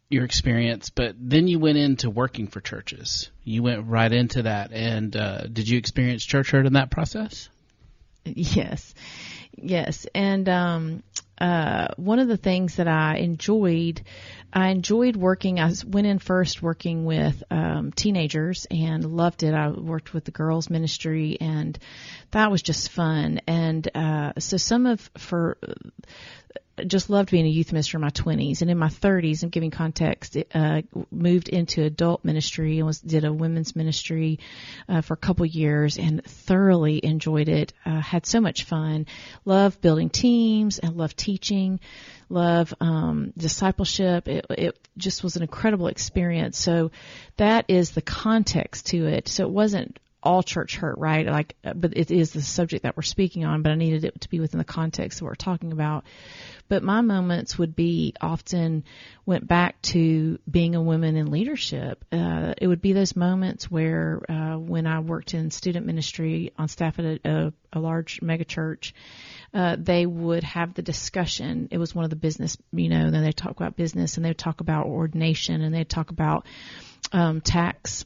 your 0.09 0.23
experience, 0.23 0.89
but 0.89 1.15
then 1.17 1.47
you 1.47 1.59
went 1.59 1.77
into 1.77 2.09
working 2.09 2.47
for 2.47 2.61
churches. 2.61 3.31
You 3.43 3.63
went 3.63 3.87
right 3.87 4.11
into 4.11 4.43
that, 4.43 4.71
and 4.71 5.15
uh, 5.15 5.47
did 5.47 5.67
you 5.67 5.77
experience 5.77 6.23
church 6.23 6.51
hurt 6.51 6.65
in 6.65 6.73
that 6.73 6.91
process? 6.91 7.49
Yes, 8.23 8.93
yes, 9.55 10.05
and 10.13 10.47
um, 10.49 11.03
uh, 11.39 11.89
one 11.97 12.19
of 12.19 12.27
the 12.27 12.37
things 12.37 12.75
that 12.75 12.87
I 12.87 13.17
enjoyed, 13.17 14.01
I 14.53 14.69
enjoyed 14.69 15.15
working. 15.15 15.59
I 15.59 15.71
went 15.85 16.07
in 16.07 16.19
first 16.19 16.61
working 16.61 17.05
with 17.05 17.43
um, 17.51 17.91
teenagers 17.91 18.65
and 18.71 19.03
loved 19.03 19.43
it. 19.43 19.53
I 19.53 19.69
worked 19.69 20.13
with 20.13 20.23
the 20.25 20.31
girls 20.31 20.69
ministry, 20.69 21.37
and 21.41 21.77
that 22.31 22.51
was 22.51 22.61
just 22.61 22.89
fun. 22.89 23.41
And 23.47 23.87
uh, 23.95 24.33
so 24.39 24.57
some 24.57 24.85
of 24.85 25.09
for 25.17 25.57
just 26.85 27.09
loved 27.09 27.31
being 27.31 27.45
a 27.45 27.49
youth 27.49 27.71
minister 27.71 27.97
in 27.97 28.01
my 28.01 28.09
20s 28.09 28.61
and 28.61 28.69
in 28.69 28.77
my 28.77 28.89
30s 28.89 29.43
and 29.43 29.51
giving 29.51 29.71
context 29.71 30.35
uh, 30.53 30.81
moved 31.09 31.47
into 31.47 31.83
adult 31.83 32.25
ministry 32.25 32.79
and 32.79 32.85
was 32.85 32.99
did 32.99 33.23
a 33.23 33.31
women's 33.31 33.75
ministry 33.75 34.39
uh, 34.89 35.01
for 35.01 35.13
a 35.13 35.17
couple 35.17 35.45
years 35.45 35.97
and 35.97 36.23
thoroughly 36.25 36.99
enjoyed 37.03 37.47
it 37.47 37.73
uh, 37.85 38.01
had 38.01 38.25
so 38.25 38.41
much 38.41 38.65
fun 38.65 39.05
loved 39.45 39.79
building 39.79 40.09
teams 40.09 40.79
and 40.79 40.97
loved 40.97 41.17
teaching 41.17 41.79
love 42.29 42.73
um, 42.79 43.33
discipleship 43.37 44.27
it, 44.27 44.45
it 44.49 44.87
just 44.97 45.23
was 45.23 45.35
an 45.35 45.41
incredible 45.41 45.87
experience 45.87 46.57
so 46.57 46.91
that 47.37 47.65
is 47.67 47.91
the 47.91 48.01
context 48.01 48.87
to 48.87 49.05
it 49.05 49.27
so 49.27 49.43
it 49.43 49.51
wasn't 49.51 49.99
all 50.25 50.41
church 50.41 50.75
hurt, 50.77 50.97
right? 50.97 51.27
Like, 51.27 51.55
but 51.63 51.95
it 51.95 52.09
is 52.09 52.31
the 52.31 52.41
subject 52.41 52.83
that 52.83 52.97
we're 52.97 53.03
speaking 53.03 53.45
on, 53.45 53.61
but 53.61 53.71
I 53.71 53.75
needed 53.75 54.03
it 54.03 54.21
to 54.21 54.29
be 54.29 54.39
within 54.39 54.57
the 54.57 54.65
context 54.65 55.19
that 55.19 55.25
we're 55.25 55.35
talking 55.35 55.71
about. 55.71 56.03
But 56.67 56.81
my 56.81 57.01
moments 57.01 57.59
would 57.59 57.75
be 57.75 58.15
often 58.19 58.83
went 59.25 59.47
back 59.47 59.79
to 59.83 60.39
being 60.49 60.73
a 60.73 60.81
woman 60.81 61.15
in 61.15 61.29
leadership. 61.29 62.03
Uh, 62.11 62.55
it 62.57 62.67
would 62.67 62.81
be 62.81 62.93
those 62.93 63.15
moments 63.15 63.69
where, 63.69 64.19
uh, 64.27 64.57
when 64.57 64.87
I 64.87 64.99
worked 64.99 65.35
in 65.35 65.51
student 65.51 65.85
ministry 65.85 66.51
on 66.57 66.67
staff 66.67 66.97
at 66.97 67.05
a, 67.05 67.19
a, 67.23 67.53
a 67.73 67.79
large 67.79 68.19
megachurch, 68.21 68.93
uh, 69.55 69.77
they 69.79 70.05
would 70.05 70.43
have 70.43 70.73
the 70.73 70.81
discussion. 70.81 71.69
It 71.71 71.77
was 71.77 71.95
one 71.95 72.03
of 72.03 72.09
the 72.09 72.17
business, 72.17 72.57
you 72.73 72.89
know, 72.89 73.09
then 73.09 73.23
they 73.23 73.31
talk 73.31 73.51
about 73.51 73.77
business 73.77 74.17
and 74.17 74.25
they 74.25 74.33
talk 74.33 74.59
about 74.59 74.87
ordination 74.87 75.61
and 75.61 75.73
they'd 75.73 75.89
talk 75.89 76.11
about, 76.11 76.45
um, 77.13 77.39
tax. 77.39 78.05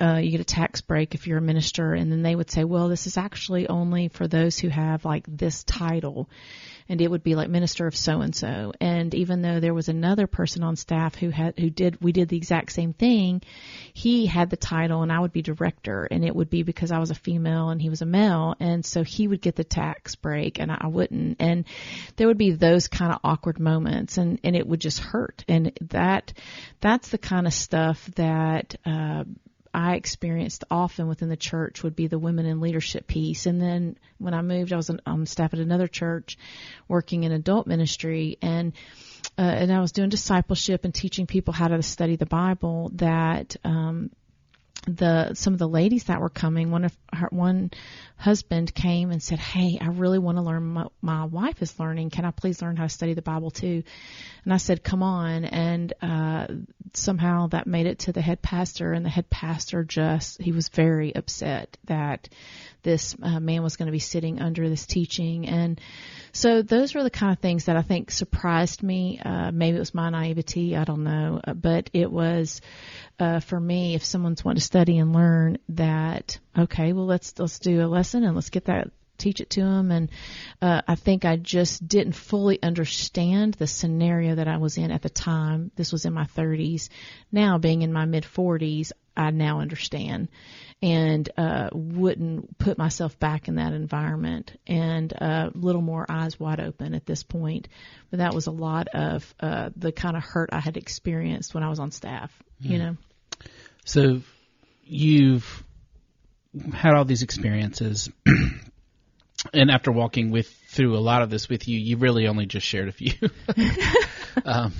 Uh, 0.00 0.20
you 0.22 0.30
get 0.30 0.40
a 0.40 0.44
tax 0.44 0.80
break 0.80 1.16
if 1.16 1.26
you're 1.26 1.38
a 1.38 1.42
minister, 1.42 1.92
and 1.94 2.12
then 2.12 2.22
they 2.22 2.36
would 2.36 2.48
say, 2.48 2.62
well, 2.62 2.88
this 2.88 3.08
is 3.08 3.18
actually 3.18 3.68
only 3.68 4.06
for 4.06 4.28
those 4.28 4.56
who 4.56 4.68
have 4.68 5.04
like 5.04 5.24
this 5.26 5.64
title, 5.64 6.30
and 6.90 7.00
it 7.00 7.08
would 7.08 7.22
be 7.22 7.36
like 7.36 7.48
minister 7.48 7.86
of 7.86 7.96
so 7.96 8.20
and 8.20 8.34
so. 8.34 8.72
And 8.80 9.14
even 9.14 9.42
though 9.42 9.60
there 9.60 9.72
was 9.72 9.88
another 9.88 10.26
person 10.26 10.64
on 10.64 10.74
staff 10.74 11.14
who 11.14 11.30
had 11.30 11.56
who 11.56 11.70
did 11.70 12.02
we 12.02 12.10
did 12.10 12.28
the 12.28 12.36
exact 12.36 12.72
same 12.72 12.92
thing, 12.92 13.42
he 13.94 14.26
had 14.26 14.50
the 14.50 14.56
title, 14.56 15.02
and 15.02 15.12
I 15.12 15.20
would 15.20 15.32
be 15.32 15.40
director, 15.40 16.08
and 16.10 16.24
it 16.24 16.34
would 16.34 16.50
be 16.50 16.64
because 16.64 16.90
I 16.90 16.98
was 16.98 17.12
a 17.12 17.14
female 17.14 17.68
and 17.68 17.80
he 17.80 17.88
was 17.88 18.02
a 18.02 18.06
male, 18.06 18.56
and 18.58 18.84
so 18.84 19.04
he 19.04 19.28
would 19.28 19.40
get 19.40 19.54
the 19.54 19.62
tax 19.62 20.16
break, 20.16 20.58
and 20.58 20.72
I 20.72 20.88
wouldn't, 20.88 21.36
and 21.38 21.64
there 22.16 22.26
would 22.26 22.38
be 22.38 22.50
those 22.50 22.88
kind 22.88 23.12
of 23.12 23.20
awkward 23.22 23.60
moments, 23.60 24.18
and 24.18 24.40
and 24.42 24.56
it 24.56 24.66
would 24.66 24.80
just 24.80 24.98
hurt, 24.98 25.44
and 25.46 25.70
that 25.90 26.32
that's 26.80 27.10
the 27.10 27.18
kind 27.18 27.46
of 27.46 27.54
stuff 27.54 28.04
that. 28.16 28.74
Uh, 28.84 29.24
I 29.72 29.94
experienced 29.94 30.64
often 30.70 31.06
within 31.06 31.28
the 31.28 31.36
church 31.36 31.82
would 31.82 31.94
be 31.94 32.08
the 32.08 32.18
women 32.18 32.46
in 32.46 32.60
leadership 32.60 33.06
piece. 33.06 33.46
And 33.46 33.60
then 33.60 33.96
when 34.18 34.34
I 34.34 34.42
moved, 34.42 34.72
I 34.72 34.76
was 34.76 34.90
on 34.90 35.00
um, 35.06 35.26
staff 35.26 35.54
at 35.54 35.60
another 35.60 35.86
church 35.86 36.36
working 36.88 37.22
in 37.24 37.32
adult 37.32 37.66
ministry 37.66 38.36
and 38.42 38.72
uh, 39.38 39.42
and 39.42 39.72
I 39.72 39.80
was 39.80 39.92
doing 39.92 40.08
discipleship 40.08 40.84
and 40.84 40.94
teaching 40.94 41.26
people 41.26 41.52
how 41.54 41.68
to 41.68 41.82
study 41.82 42.16
the 42.16 42.26
Bible 42.26 42.90
that 42.94 43.56
um, 43.64 44.10
the 44.86 45.34
some 45.34 45.52
of 45.52 45.58
the 45.58 45.68
ladies 45.68 46.04
that 46.04 46.20
were 46.20 46.30
coming 46.30 46.70
one 46.70 46.84
of 46.84 46.96
her 47.12 47.28
one 47.30 47.70
husband 48.16 48.74
came 48.74 49.10
and 49.10 49.22
said 49.22 49.38
hey 49.38 49.78
i 49.80 49.86
really 49.86 50.18
want 50.18 50.38
to 50.38 50.42
learn 50.42 50.62
my, 50.62 50.86
my 51.02 51.24
wife 51.24 51.60
is 51.60 51.78
learning. 51.78 52.10
Can 52.10 52.24
i 52.24 52.30
please 52.30 52.62
learn 52.62 52.76
how 52.76 52.84
to 52.84 52.88
study 52.88 53.14
the 53.14 53.22
bible 53.22 53.50
too? 53.50 53.82
And 54.44 54.54
i 54.54 54.56
said 54.56 54.82
come 54.82 55.02
on. 55.02 55.44
And 55.44 55.92
uh 56.00 56.46
somehow 56.94 57.48
that 57.48 57.66
made 57.66 57.86
it 57.86 58.00
to 58.00 58.12
the 58.12 58.22
head 58.22 58.40
pastor 58.42 58.92
and 58.92 59.04
the 59.04 59.10
head 59.10 59.28
pastor 59.28 59.84
just 59.84 60.40
he 60.40 60.52
was 60.52 60.68
very 60.68 61.14
upset 61.14 61.76
that 61.84 62.28
this 62.82 63.16
uh, 63.22 63.40
man 63.40 63.62
was 63.62 63.76
going 63.76 63.86
to 63.86 63.92
be 63.92 63.98
sitting 63.98 64.40
under 64.40 64.68
this 64.68 64.86
teaching 64.86 65.46
and 65.46 65.80
so 66.32 66.62
those 66.62 66.94
were 66.94 67.02
the 67.02 67.10
kind 67.10 67.32
of 67.32 67.38
things 67.38 67.64
that 67.66 67.76
i 67.76 67.82
think 67.82 68.10
surprised 68.10 68.82
me 68.82 69.20
uh 69.24 69.50
maybe 69.50 69.76
it 69.76 69.80
was 69.80 69.94
my 69.94 70.10
naivety 70.10 70.76
i 70.76 70.84
don't 70.84 71.04
know 71.04 71.40
uh, 71.44 71.54
but 71.54 71.90
it 71.92 72.10
was 72.10 72.60
uh, 73.20 73.38
for 73.38 73.60
me, 73.60 73.94
if 73.94 74.02
someone's 74.02 74.42
wanting 74.42 74.60
to 74.60 74.64
study 74.64 74.98
and 74.98 75.14
learn 75.14 75.58
that, 75.68 76.38
okay, 76.58 76.94
well 76.94 77.04
let's 77.04 77.38
let's 77.38 77.58
do 77.58 77.84
a 77.84 77.86
lesson 77.86 78.24
and 78.24 78.34
let's 78.34 78.48
get 78.48 78.64
that 78.64 78.88
teach 79.20 79.40
it 79.40 79.50
to 79.50 79.60
them. 79.60 79.90
And 79.90 80.10
uh, 80.60 80.82
I 80.88 80.94
think 80.96 81.24
I 81.24 81.36
just 81.36 81.86
didn't 81.86 82.14
fully 82.14 82.60
understand 82.62 83.54
the 83.54 83.66
scenario 83.66 84.36
that 84.36 84.48
I 84.48 84.56
was 84.56 84.78
in 84.78 84.90
at 84.90 85.02
the 85.02 85.10
time. 85.10 85.70
This 85.76 85.92
was 85.92 86.06
in 86.06 86.14
my 86.14 86.24
30s. 86.24 86.88
Now, 87.30 87.58
being 87.58 87.82
in 87.82 87.92
my 87.92 88.06
mid 88.06 88.24
40s, 88.24 88.92
I 89.16 89.30
now 89.30 89.60
understand 89.60 90.28
and 90.82 91.28
uh, 91.36 91.68
wouldn't 91.72 92.58
put 92.58 92.78
myself 92.78 93.18
back 93.18 93.48
in 93.48 93.56
that 93.56 93.74
environment 93.74 94.52
and 94.66 95.12
a 95.12 95.24
uh, 95.24 95.50
little 95.54 95.82
more 95.82 96.06
eyes 96.08 96.40
wide 96.40 96.60
open 96.60 96.94
at 96.94 97.04
this 97.04 97.22
point. 97.22 97.68
But 98.10 98.20
that 98.20 98.34
was 98.34 98.46
a 98.46 98.50
lot 98.50 98.88
of 98.88 99.34
uh, 99.40 99.70
the 99.76 99.92
kind 99.92 100.16
of 100.16 100.22
hurt 100.22 100.50
I 100.52 100.60
had 100.60 100.76
experienced 100.76 101.54
when 101.54 101.62
I 101.62 101.68
was 101.68 101.78
on 101.78 101.90
staff, 101.90 102.32
mm. 102.62 102.70
you 102.70 102.78
know. 102.78 102.96
So 103.84 104.22
you've 104.84 105.64
had 106.72 106.94
all 106.94 107.04
these 107.04 107.22
experiences, 107.22 108.08
and 109.52 109.70
after 109.70 109.92
walking 109.92 110.30
with 110.30 110.48
through 110.48 110.96
a 110.96 111.00
lot 111.00 111.22
of 111.22 111.30
this 111.30 111.48
with 111.48 111.68
you, 111.68 111.78
you 111.78 111.98
really 111.98 112.26
only 112.26 112.46
just 112.46 112.66
shared 112.66 112.88
a 112.88 112.92
few. 112.92 113.12
um, 114.44 114.72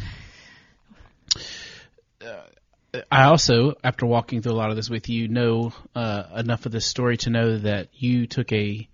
I 3.11 3.25
also, 3.25 3.75
after 3.85 4.07
walking 4.07 4.43
through 4.43 4.53
a 4.53 4.55
lot 4.55 4.71
of 4.71 4.77
this 4.77 4.91
with 4.91 5.09
you, 5.09 5.29
know 5.29 5.73
uh, 5.95 6.25
enough 6.37 6.67
of 6.67 6.73
this 6.73 6.87
story 6.87 7.17
to 7.19 7.31
know 7.31 7.59
that 7.59 7.89
you 7.95 8.27
took 8.27 8.53
a, 8.53 8.89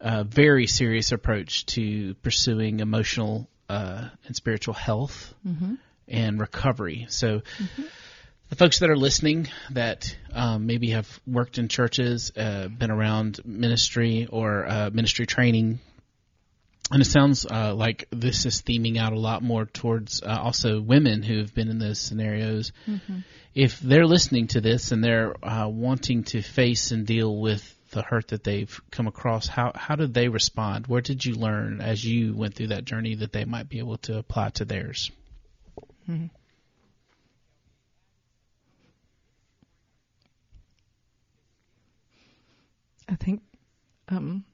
a 0.00 0.24
very 0.24 0.66
serious 0.66 1.12
approach 1.12 1.66
to 1.66 2.14
pursuing 2.14 2.80
emotional 2.80 3.48
uh, 3.68 4.08
and 4.26 4.34
spiritual 4.34 4.74
health 4.74 5.32
mm-hmm. 5.46 5.74
and 6.08 6.40
recovery. 6.40 7.06
So, 7.08 7.40
mm-hmm 7.40 7.82
the 8.50 8.56
folks 8.56 8.80
that 8.80 8.90
are 8.90 8.96
listening 8.96 9.48
that 9.70 10.14
um, 10.32 10.66
maybe 10.66 10.90
have 10.90 11.20
worked 11.24 11.58
in 11.58 11.68
churches, 11.68 12.32
uh, 12.36 12.66
been 12.66 12.90
around 12.90 13.40
ministry 13.44 14.26
or 14.30 14.66
uh, 14.66 14.90
ministry 14.92 15.24
training, 15.24 15.78
and 16.90 17.02
it 17.02 17.06
sounds 17.06 17.46
uh, 17.46 17.74
like 17.74 18.06
this 18.10 18.46
is 18.46 18.62
theming 18.62 18.98
out 18.98 19.12
a 19.12 19.18
lot 19.18 19.42
more 19.42 19.64
towards 19.64 20.22
uh, 20.22 20.38
also 20.40 20.80
women 20.80 21.22
who 21.22 21.38
have 21.38 21.54
been 21.54 21.68
in 21.68 21.78
those 21.78 22.00
scenarios. 22.00 22.72
Mm-hmm. 22.86 23.18
If 23.54 23.80
they're 23.80 24.06
listening 24.06 24.48
to 24.48 24.60
this 24.60 24.90
and 24.90 25.02
they're 25.02 25.34
uh, 25.44 25.68
wanting 25.68 26.24
to 26.24 26.42
face 26.42 26.90
and 26.90 27.06
deal 27.06 27.36
with 27.36 27.76
the 27.90 28.02
hurt 28.02 28.28
that 28.28 28.44
they've 28.44 28.80
come 28.90 29.06
across, 29.06 29.46
how 29.46 29.72
how 29.74 29.96
did 29.96 30.14
they 30.14 30.28
respond? 30.28 30.86
Where 30.86 31.00
did 31.00 31.24
you 31.24 31.34
learn 31.34 31.80
as 31.80 32.04
you 32.04 32.34
went 32.34 32.54
through 32.54 32.68
that 32.68 32.84
journey 32.84 33.16
that 33.16 33.32
they 33.32 33.44
might 33.44 33.68
be 33.68 33.78
able 33.78 33.98
to 33.98 34.18
apply 34.18 34.50
to 34.50 34.64
theirs? 34.64 35.10
Mm-hmm. 36.08 36.26
I 43.08 43.16
think 43.16 43.42
um, 44.08 44.44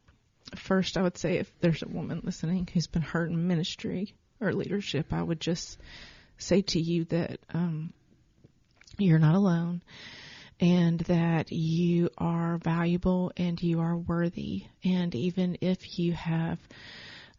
first 0.54 0.96
I 0.96 1.02
would 1.02 1.18
say 1.18 1.38
if 1.38 1.50
there's 1.60 1.82
a 1.82 1.88
woman 1.88 2.20
listening 2.24 2.68
who's 2.72 2.86
been 2.86 3.02
hurt 3.02 3.30
in 3.30 3.48
ministry 3.48 4.14
or 4.40 4.52
leadership, 4.52 5.12
I 5.12 5.22
would 5.22 5.40
just 5.40 5.78
say 6.38 6.62
to 6.62 6.80
you 6.80 7.04
that 7.06 7.40
um, 7.52 7.92
you're 8.98 9.18
not 9.18 9.34
alone 9.34 9.82
and 10.60 11.00
that 11.00 11.52
you 11.52 12.10
are 12.16 12.58
valuable 12.58 13.32
and 13.36 13.62
you 13.62 13.80
are 13.80 13.96
worthy. 13.96 14.64
And 14.84 15.14
even 15.14 15.58
if 15.60 15.98
you 15.98 16.12
have 16.12 16.58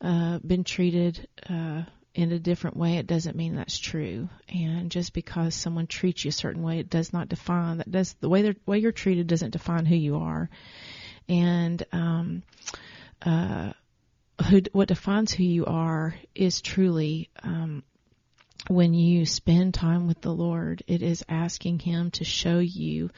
uh, 0.02 0.40
been 0.40 0.64
treated 0.64 1.28
uh, 1.50 1.84
in 2.14 2.32
a 2.32 2.40
different 2.40 2.78
way, 2.78 2.98
it 2.98 3.08
doesn't 3.08 3.36
mean 3.36 3.56
that's 3.56 3.78
true. 3.78 4.30
And 4.50 4.92
just 4.92 5.14
because 5.14 5.56
someone 5.56 5.88
treats 5.88 6.26
you 6.26 6.30
a 6.30 6.32
certain 6.32 6.64
way, 6.64 6.80
it 6.80 6.90
does 6.90 7.14
not 7.14 7.30
define 7.30 7.78
that. 7.78 7.92
Does 7.92 8.14
the 8.20 8.30
way 8.30 8.42
they 8.44 8.56
way 8.66 8.80
you're 8.80 8.92
treated 8.92 9.28
doesn't 9.28 9.52
define 9.52 9.86
who 9.86 9.96
you 9.96 10.18
are 10.18 10.50
and 11.30 11.84
um, 11.92 12.44
uh, 13.22 13.74
who, 14.50 14.62
what 14.72 14.88
defines 14.88 15.34
who 15.34 15.44
you 15.44 15.66
are 15.66 16.16
is 16.36 16.62
truly 16.62 17.30
um, 17.44 17.84
when 18.68 18.94
you 18.94 19.26
spend 19.26 19.74
time 19.74 20.08
with 20.08 20.22
the 20.22 20.34
Lord, 20.34 20.84
it 20.88 21.02
is 21.02 21.24
asking 21.30 21.80
Him 21.80 22.12
to 22.12 22.24
show 22.24 22.60
you 22.60 23.10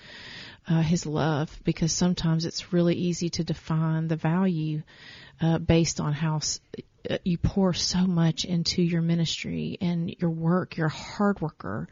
uh, 0.67 0.81
His 0.81 1.05
love 1.05 1.57
because 1.63 1.91
sometimes 1.91 2.45
it's 2.45 2.71
really 2.71 2.95
easy 2.95 3.29
to 3.29 3.43
define 3.43 4.07
the 4.07 4.15
value 4.15 4.83
uh, 5.41 5.57
based 5.57 5.99
on 5.99 6.13
how 6.13 6.39
uh, 7.09 7.17
you 7.23 7.37
pour 7.37 7.73
so 7.73 8.05
much 8.05 8.45
into 8.45 8.81
your 8.81 9.01
ministry 9.01 9.77
and 9.81 10.15
your 10.19 10.29
work. 10.29 10.77
You're 10.77 10.87
a 10.87 10.89
hard 10.89 11.41
worker. 11.41 11.87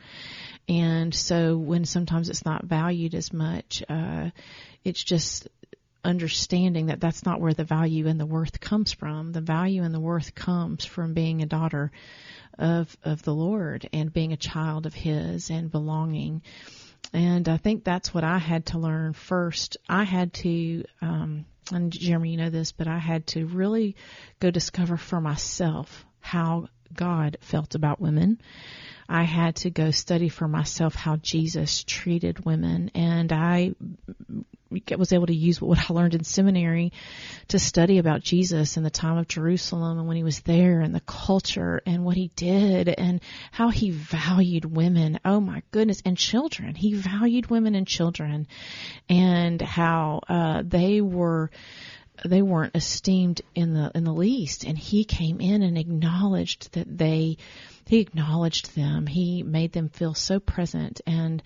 And 0.68 1.16
so 1.16 1.58
when 1.58 1.86
sometimes 1.86 2.30
it's 2.30 2.46
not 2.46 2.66
valued 2.66 3.16
as 3.16 3.32
much, 3.32 3.84
uh, 3.90 4.30
it's 4.84 5.04
just 5.04 5.48
understanding 6.04 6.88
that 6.88 7.00
that's 7.00 7.26
not 7.26 7.42
where 7.42 7.54
the 7.54 7.64
value 7.64 8.08
and 8.08 8.20
the 8.20 8.26
worth 8.26 8.60
comes 8.60 8.92
from. 8.92 9.32
The 9.32 9.42
value 9.42 9.84
and 9.84 9.94
the 9.94 10.00
worth 10.00 10.36
comes 10.36 10.86
from 10.86 11.14
being 11.14 11.42
a 11.42 11.46
daughter 11.48 11.92
of 12.58 12.96
of 13.04 13.22
the 13.24 13.34
Lord 13.34 13.88
and 13.94 14.12
being 14.12 14.34
a 14.34 14.38
child 14.38 14.86
of 14.86 14.94
His 14.94 15.50
and 15.50 15.72
belonging. 15.72 16.42
And 17.14 17.48
I 17.48 17.58
think 17.58 17.84
that's 17.84 18.14
what 18.14 18.24
I 18.24 18.38
had 18.38 18.68
to 18.68 18.80
learn 18.80 19.14
first. 19.14 19.78
I 19.88 20.04
had 20.04 20.34
to, 20.34 20.84
um, 21.02 21.46
and 21.72 21.92
Jeremy, 21.92 22.32
you 22.32 22.38
know 22.38 22.50
this, 22.50 22.72
but 22.72 22.88
I 22.88 22.98
had 22.98 23.28
to 23.28 23.46
really 23.46 23.96
go 24.40 24.52
discover 24.52 24.98
for 24.98 25.22
myself 25.22 26.06
how 26.20 26.68
God 26.94 27.38
felt 27.42 27.76
about 27.76 28.02
women. 28.02 28.42
I 29.10 29.24
had 29.24 29.56
to 29.58 29.70
go 29.70 29.92
study 29.92 30.30
for 30.30 30.48
myself 30.48 30.94
how 30.94 31.16
Jesus 31.16 31.84
treated 31.84 32.46
women, 32.46 32.92
and 32.94 33.32
I 33.32 33.74
was 34.98 35.14
able 35.14 35.28
to 35.28 35.36
use 35.36 35.62
what 35.62 35.80
I 35.90 35.94
learned 35.94 36.16
in 36.16 36.24
seminary 36.24 36.92
to 37.50 37.60
study 37.60 38.00
about 38.00 38.22
Jesus 38.22 38.78
and 38.78 38.86
the 38.86 38.90
time 38.90 39.18
of 39.18 39.28
Jerusalem 39.28 39.98
and 39.98 40.08
when 40.08 40.18
he 40.18 40.24
was 40.24 40.42
there 40.42 40.82
and 40.82 40.94
the 40.94 41.02
culture 41.02 41.82
and 41.86 42.04
what 42.04 42.18
he 42.18 42.32
did 42.36 42.90
and 42.90 43.22
how 43.52 43.70
he 43.70 43.92
valued 43.92 44.66
women. 44.66 45.20
Oh 45.24 45.40
my 45.40 45.64
goodness. 45.72 46.02
And 46.06 46.18
children. 46.18 46.76
He 46.76 46.96
valued 46.96 47.50
women 47.50 47.76
and 47.76 47.88
children 47.88 48.48
and 49.08 49.62
how, 49.62 50.22
uh, 50.28 50.64
they 50.66 51.02
were, 51.02 51.50
they 52.26 52.42
weren't 52.42 52.76
esteemed 52.76 53.42
in 53.56 53.74
the, 53.74 53.92
in 53.94 54.04
the 54.04 54.14
least. 54.14 54.64
And 54.64 54.78
he 54.78 55.04
came 55.04 55.42
in 55.42 55.62
and 55.62 55.78
acknowledged 55.78 56.74
that 56.74 56.98
they, 56.98 57.38
he 57.86 58.00
acknowledged 58.00 58.76
them. 58.76 59.08
He 59.08 59.44
made 59.44 59.72
them 59.72 59.90
feel 59.90 60.14
so 60.14 60.40
present 60.40 61.02
and 61.06 61.42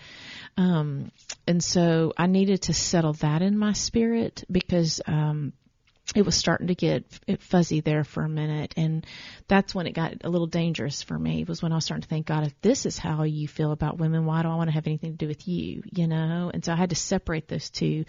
um 0.58 1.12
and 1.48 1.64
so 1.64 2.14
I 2.18 2.28
needed 2.28 2.64
to 2.64 2.74
settle 2.74 3.14
that 3.14 3.42
in 3.42 3.58
my 3.58 3.74
spirit 3.74 4.44
because 4.52 5.02
um 5.08 5.54
it 6.16 6.26
was 6.26 6.36
starting 6.36 6.68
to 6.68 6.76
get 6.76 7.06
fuzzy 7.40 7.80
there 7.80 8.04
for 8.04 8.24
a 8.24 8.30
minute 8.30 8.74
and 8.76 9.06
that's 9.48 9.74
when 9.74 9.88
it 9.88 9.94
got 9.94 10.14
a 10.24 10.30
little 10.30 10.48
dangerous 10.48 11.02
for 11.02 11.18
me 11.18 11.44
was 11.44 11.62
when 11.62 11.72
I 11.72 11.76
was 11.76 11.86
starting 11.86 12.02
to 12.02 12.08
think 12.08 12.26
God 12.26 12.46
if 12.46 12.62
this 12.62 12.86
is 12.86 12.98
how 12.98 13.24
you 13.24 13.48
feel 13.48 13.72
about 13.72 13.98
women 13.98 14.26
why 14.26 14.42
do 14.42 14.50
I 14.50 14.56
want 14.56 14.70
to 14.70 14.74
have 14.74 14.88
anything 14.88 15.12
to 15.12 15.18
do 15.18 15.28
with 15.28 15.48
you? 15.48 15.84
You 15.92 16.08
know? 16.08 16.52
And 16.54 16.64
so 16.64 16.74
I 16.74 16.76
had 16.76 16.90
to 16.90 16.96
separate 16.96 17.48
those 17.48 17.70
two 17.70 18.06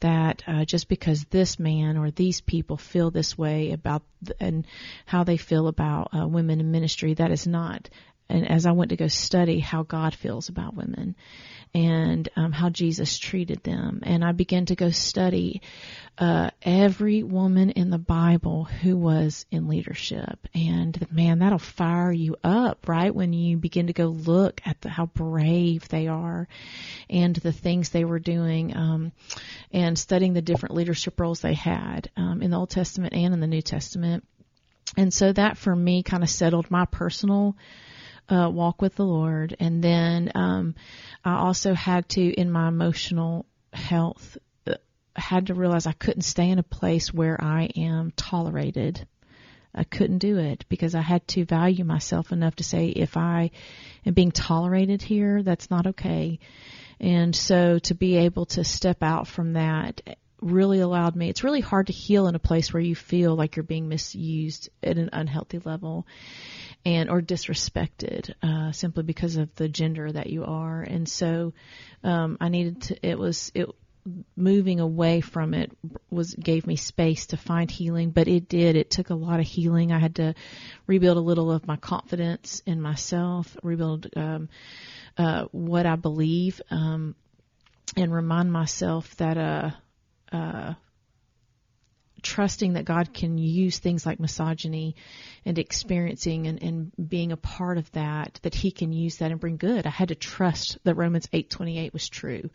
that 0.00 0.42
uh, 0.46 0.64
just 0.64 0.88
because 0.88 1.24
this 1.30 1.58
man 1.58 1.96
or 1.96 2.10
these 2.10 2.40
people 2.40 2.76
feel 2.76 3.10
this 3.10 3.36
way 3.36 3.72
about 3.72 4.02
and 4.40 4.66
how 5.06 5.24
they 5.24 5.36
feel 5.36 5.68
about 5.68 6.10
uh, 6.14 6.26
women 6.26 6.60
in 6.60 6.70
ministry 6.70 7.14
that 7.14 7.30
is 7.30 7.46
not 7.46 7.88
and 8.28 8.50
as 8.50 8.66
I 8.66 8.72
went 8.72 8.90
to 8.90 8.96
go 8.96 9.08
study 9.08 9.58
how 9.58 9.82
God 9.82 10.14
feels 10.14 10.48
about 10.48 10.74
women 10.74 11.16
and 11.74 12.28
um, 12.36 12.52
how 12.52 12.70
Jesus 12.70 13.18
treated 13.18 13.62
them. 13.62 14.00
And 14.02 14.24
I 14.24 14.32
began 14.32 14.66
to 14.66 14.76
go 14.76 14.90
study 14.90 15.62
uh, 16.16 16.50
every 16.62 17.22
woman 17.22 17.70
in 17.70 17.90
the 17.90 17.98
Bible 17.98 18.64
who 18.64 18.96
was 18.96 19.46
in 19.50 19.68
leadership. 19.68 20.48
And 20.54 21.06
man, 21.12 21.40
that'll 21.40 21.58
fire 21.58 22.12
you 22.12 22.36
up, 22.42 22.88
right? 22.88 23.14
When 23.14 23.32
you 23.32 23.56
begin 23.56 23.88
to 23.88 23.92
go 23.92 24.06
look 24.06 24.60
at 24.64 24.80
the, 24.80 24.88
how 24.88 25.06
brave 25.06 25.88
they 25.88 26.06
are 26.06 26.48
and 27.08 27.36
the 27.36 27.52
things 27.52 27.90
they 27.90 28.04
were 28.04 28.18
doing 28.18 28.76
um, 28.76 29.12
and 29.72 29.98
studying 29.98 30.32
the 30.32 30.42
different 30.42 30.74
leadership 30.74 31.20
roles 31.20 31.40
they 31.40 31.54
had 31.54 32.10
um, 32.16 32.42
in 32.42 32.50
the 32.50 32.58
Old 32.58 32.70
Testament 32.70 33.14
and 33.14 33.34
in 33.34 33.40
the 33.40 33.46
New 33.46 33.62
Testament. 33.62 34.24
And 34.96 35.12
so 35.12 35.32
that 35.32 35.58
for 35.58 35.74
me 35.74 36.02
kind 36.02 36.22
of 36.22 36.30
settled 36.30 36.70
my 36.70 36.86
personal 36.86 37.56
uh, 38.28 38.50
walk 38.52 38.82
with 38.82 38.94
the 38.96 39.04
Lord. 39.04 39.56
And 39.58 39.82
then 39.82 40.32
um, 40.34 40.74
I 41.24 41.36
also 41.38 41.74
had 41.74 42.08
to, 42.10 42.22
in 42.22 42.50
my 42.50 42.68
emotional 42.68 43.46
health, 43.72 44.38
uh, 44.66 44.74
had 45.16 45.46
to 45.46 45.54
realize 45.54 45.86
I 45.86 45.92
couldn't 45.92 46.22
stay 46.22 46.50
in 46.50 46.58
a 46.58 46.64
place 46.64 47.12
where 47.12 47.42
I 47.42 47.70
am 47.76 48.12
tolerated. 48.16 49.06
I 49.74 49.84
couldn't 49.84 50.18
do 50.18 50.38
it 50.38 50.64
because 50.68 50.94
I 50.94 51.02
had 51.02 51.26
to 51.28 51.44
value 51.44 51.84
myself 51.84 52.32
enough 52.32 52.56
to 52.56 52.64
say 52.64 52.88
if 52.88 53.16
I 53.16 53.50
am 54.04 54.14
being 54.14 54.32
tolerated 54.32 55.02
here, 55.02 55.42
that's 55.42 55.70
not 55.70 55.86
okay. 55.88 56.38
And 57.00 57.34
so 57.34 57.78
to 57.80 57.94
be 57.94 58.16
able 58.16 58.46
to 58.46 58.64
step 58.64 59.02
out 59.02 59.28
from 59.28 59.52
that 59.52 60.00
really 60.40 60.80
allowed 60.80 61.16
me. 61.16 61.28
It's 61.28 61.44
really 61.44 61.60
hard 61.60 61.88
to 61.88 61.92
heal 61.92 62.26
in 62.26 62.34
a 62.34 62.40
place 62.40 62.72
where 62.72 62.82
you 62.82 62.94
feel 62.94 63.34
like 63.34 63.56
you're 63.56 63.62
being 63.62 63.88
misused 63.88 64.70
at 64.82 64.98
an 64.98 65.10
unhealthy 65.12 65.58
level 65.58 66.06
and 66.84 67.10
or 67.10 67.20
disrespected 67.20 68.32
uh, 68.42 68.72
simply 68.72 69.02
because 69.02 69.36
of 69.36 69.54
the 69.56 69.68
gender 69.68 70.10
that 70.10 70.28
you 70.28 70.44
are. 70.44 70.82
And 70.82 71.08
so 71.08 71.54
um, 72.04 72.38
I 72.40 72.48
needed 72.48 72.82
to. 72.82 73.06
It 73.06 73.18
was 73.18 73.52
it 73.54 73.68
moving 74.36 74.80
away 74.80 75.20
from 75.20 75.52
it 75.52 75.70
was 76.10 76.34
gave 76.34 76.66
me 76.66 76.76
space 76.76 77.26
to 77.26 77.36
find 77.36 77.70
healing 77.70 78.10
but 78.10 78.26
it 78.26 78.48
did 78.48 78.74
it 78.74 78.90
took 78.90 79.10
a 79.10 79.14
lot 79.14 79.38
of 79.38 79.44
healing 79.44 79.92
i 79.92 79.98
had 79.98 80.14
to 80.14 80.34
rebuild 80.86 81.18
a 81.18 81.20
little 81.20 81.50
of 81.50 81.66
my 81.66 81.76
confidence 81.76 82.62
in 82.64 82.80
myself 82.80 83.54
rebuild 83.62 84.06
um, 84.16 84.48
uh, 85.18 85.44
what 85.52 85.84
i 85.84 85.96
believe 85.96 86.62
um, 86.70 87.14
and 87.96 88.14
remind 88.14 88.50
myself 88.50 89.14
that 89.16 89.36
uh, 89.36 89.70
uh, 90.32 90.74
trusting 92.20 92.72
that 92.72 92.84
God 92.84 93.14
can 93.14 93.38
use 93.38 93.78
things 93.78 94.04
like 94.04 94.18
misogyny 94.18 94.96
and 95.44 95.56
experiencing 95.56 96.48
and, 96.48 96.62
and 96.62 97.08
being 97.08 97.30
a 97.30 97.36
part 97.36 97.78
of 97.78 97.90
that, 97.92 98.40
that 98.42 98.56
He 98.56 98.72
can 98.72 98.92
use 98.92 99.18
that 99.18 99.30
and 99.30 99.40
bring 99.40 99.56
good. 99.56 99.86
I 99.86 99.90
had 99.90 100.08
to 100.08 100.16
trust 100.16 100.78
that 100.84 100.96
Romans 100.96 101.28
eight 101.32 101.48
twenty 101.48 101.78
eight 101.78 101.92
was 101.92 102.08
true, 102.08 102.50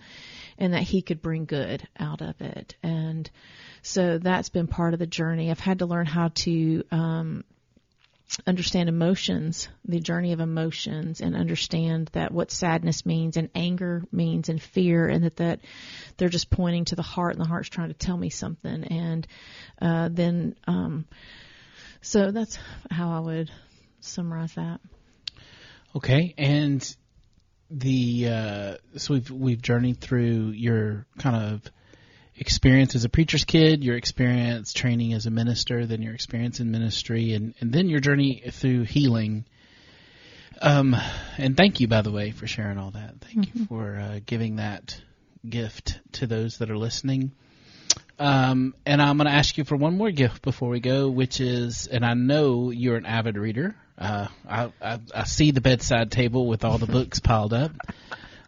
and 0.58 0.74
that 0.74 0.84
He 0.84 1.02
could 1.02 1.22
bring 1.22 1.46
good 1.46 1.88
out 1.98 2.22
of 2.22 2.42
it. 2.42 2.76
And 2.84 3.30
so 3.82 4.18
that's 4.18 4.50
been 4.50 4.68
part 4.68 4.94
of 4.94 5.00
the 5.00 5.08
journey. 5.08 5.50
I've 5.50 5.60
had 5.60 5.80
to 5.80 5.86
learn 5.86 6.08
how 6.08 6.30
to 6.36 6.84
um, 6.92 7.44
understand 8.48 8.90
emotions, 8.90 9.70
the 9.86 10.00
journey 10.00 10.34
of 10.34 10.40
emotions, 10.40 11.22
and 11.22 11.36
understand 11.36 12.10
that 12.14 12.32
what 12.32 12.52
sadness 12.52 13.06
means 13.06 13.38
and 13.38 13.50
anger 13.54 14.04
means 14.12 14.50
and 14.50 14.62
fear, 14.62 15.08
and 15.08 15.24
that 15.24 15.38
that 15.38 15.60
they're 16.18 16.30
just 16.30 16.50
pointing 16.50 16.86
to 16.86 16.96
the 16.96 17.02
heart, 17.02 17.36
and 17.36 17.44
the 17.44 17.48
heart's 17.48 17.70
trying 17.70 17.90
to 17.90 17.94
tell 17.94 18.18
me 18.18 18.30
something. 18.30 18.84
And 18.86 19.28
uh, 19.82 20.10
then, 20.12 20.56
um, 20.68 21.06
so 22.02 22.32
that's 22.32 22.58
how 22.90 23.12
I 23.12 23.20
would 23.20 23.52
summarize 24.00 24.54
that. 24.56 24.80
Okay, 25.96 26.34
and 26.38 26.96
the 27.70 28.28
uh, 28.30 28.76
so 28.98 29.14
we've 29.14 29.30
we've 29.30 29.62
journeyed 29.62 30.00
through 30.00 30.50
your 30.50 31.06
kind 31.18 31.36
of 31.36 31.72
experience 32.36 32.96
as 32.96 33.06
a 33.06 33.10
preacher's 33.10 33.46
kid, 33.46 33.84
your 33.84 33.96
experience 33.96 34.74
training 34.74 35.14
as 35.14 35.26
a 35.26 35.32
minister, 35.32 35.86
then 35.86 36.02
your 36.02 36.14
experience 36.14 36.60
in 36.60 36.72
ministry, 36.72 37.34
and, 37.34 37.54
and 37.60 37.72
then 37.72 37.90
your 37.90 38.00
journey 38.00 38.44
through 38.52 38.84
healing. 38.84 39.46
Um, 40.62 40.96
and 41.38 41.58
thank 41.58 41.80
you, 41.80 41.88
by 41.88 42.02
the 42.02 42.12
way, 42.12 42.32
for 42.32 42.48
sharing 42.48 42.78
all 42.78 42.92
that. 42.92 43.16
Thank 43.22 43.48
mm-hmm. 43.48 43.60
you 43.60 43.66
for 43.66 44.00
uh, 44.00 44.20
giving 44.26 44.58
that 44.58 45.00
gift 45.48 46.00
to 46.14 46.28
those 46.28 46.60
that 46.60 46.70
are 46.70 46.78
listening. 46.78 47.32
Um, 48.20 48.74
and 48.86 49.02
I'm 49.02 49.18
going 49.18 49.28
to 49.28 49.34
ask 49.34 49.58
you 49.58 49.64
for 49.64 49.76
one 49.76 49.98
more 49.98 50.12
gift 50.12 50.42
before 50.42 50.70
we 50.70 50.80
go, 50.80 51.10
which 51.10 51.42
is, 51.42 51.88
and 51.88 52.06
I 52.06 52.14
know 52.14 52.70
you're 52.70 52.96
an 52.96 53.06
avid 53.06 53.38
reader. 53.38 53.76
Uh, 53.98 54.28
I, 54.48 54.72
I, 54.82 55.00
I 55.14 55.24
see 55.26 55.52
the 55.52 55.62
bedside 55.62 56.12
table 56.12 56.48
with 56.48 56.64
all 56.64 56.78
the 56.78 56.88
books 56.88 57.20
piled 57.20 57.54
up. 57.54 57.72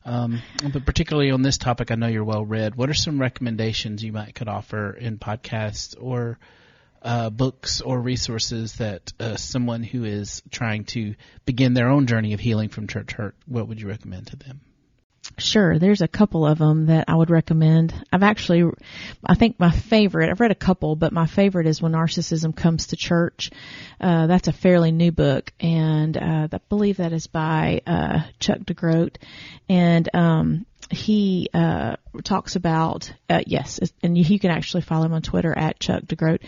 Um, 0.06 0.44
but 0.72 0.86
particularly 0.86 1.32
on 1.32 1.42
this 1.42 1.58
topic, 1.58 1.90
I 1.90 1.96
know 1.96 2.08
you're 2.08 2.24
well 2.24 2.46
read. 2.46 2.76
What 2.76 2.90
are 2.90 2.94
some 2.94 3.20
recommendations 3.20 4.04
you 4.04 4.14
might 4.14 4.36
could 4.36 4.48
offer 4.48 4.92
in 4.92 5.18
podcasts 5.18 5.96
or 6.00 6.38
uh, 7.02 7.32
books 7.32 7.82
or 7.82 8.00
resources 8.00 8.74
that 8.76 9.14
uh, 9.20 9.36
someone 9.36 9.84
who 9.84 10.04
is 10.04 10.44
trying 10.52 10.86
to 10.86 11.16
begin 11.46 11.74
their 11.74 11.90
own 11.90 12.06
journey 12.06 12.34
of 12.34 12.40
healing 12.40 12.70
from 12.70 12.88
church 12.88 13.14
hurt, 13.14 13.36
what 13.48 13.68
would 13.68 13.82
you 13.82 13.88
recommend 13.88 14.28
to 14.28 14.36
them? 14.36 14.62
Sure, 15.38 15.80
there's 15.80 16.02
a 16.02 16.08
couple 16.08 16.46
of 16.46 16.58
them 16.58 16.88
that 16.88 17.06
I 17.08 17.16
would 17.16 17.30
recommend. 17.30 17.94
I've 18.12 18.24
actually, 18.24 18.72
I 19.24 19.36
think 19.36 19.60
my 19.60 19.72
favorite, 19.72 20.30
I've 20.30 20.40
read 20.40 20.52
a 20.52 20.56
couple, 20.56 20.96
but 20.96 21.14
my 21.14 21.26
favorite 21.26 21.68
is 21.68 21.82
When 21.82 21.94
Narcissism 21.94 22.56
Comes 22.56 22.88
to 22.88 22.96
Church. 22.96 23.52
Uh, 24.00 24.28
that's 24.28 24.48
a 24.48 24.54
fairly 24.54 24.92
new 24.92 25.12
book, 25.12 25.52
and 25.60 26.16
uh, 26.16 26.48
I 26.52 26.60
believe 26.70 26.98
that 26.98 27.14
is 27.14 27.28
by 27.28 27.82
uh, 27.88 28.22
Chuck 28.40 28.60
DeGroat. 28.60 29.16
And 29.68 30.08
um, 30.14 30.66
he 30.90 31.50
uh, 31.54 31.96
talks 32.24 32.56
about 32.56 33.12
uh, 33.30 33.42
yes, 33.46 33.80
and 34.04 34.18
you 34.18 34.40
can 34.40 34.52
actually 34.52 34.82
follow 34.82 35.06
him 35.06 35.14
on 35.14 35.22
Twitter 35.22 35.56
at 35.58 35.80
Chuck 35.80 36.04
DeGroat. 36.04 36.42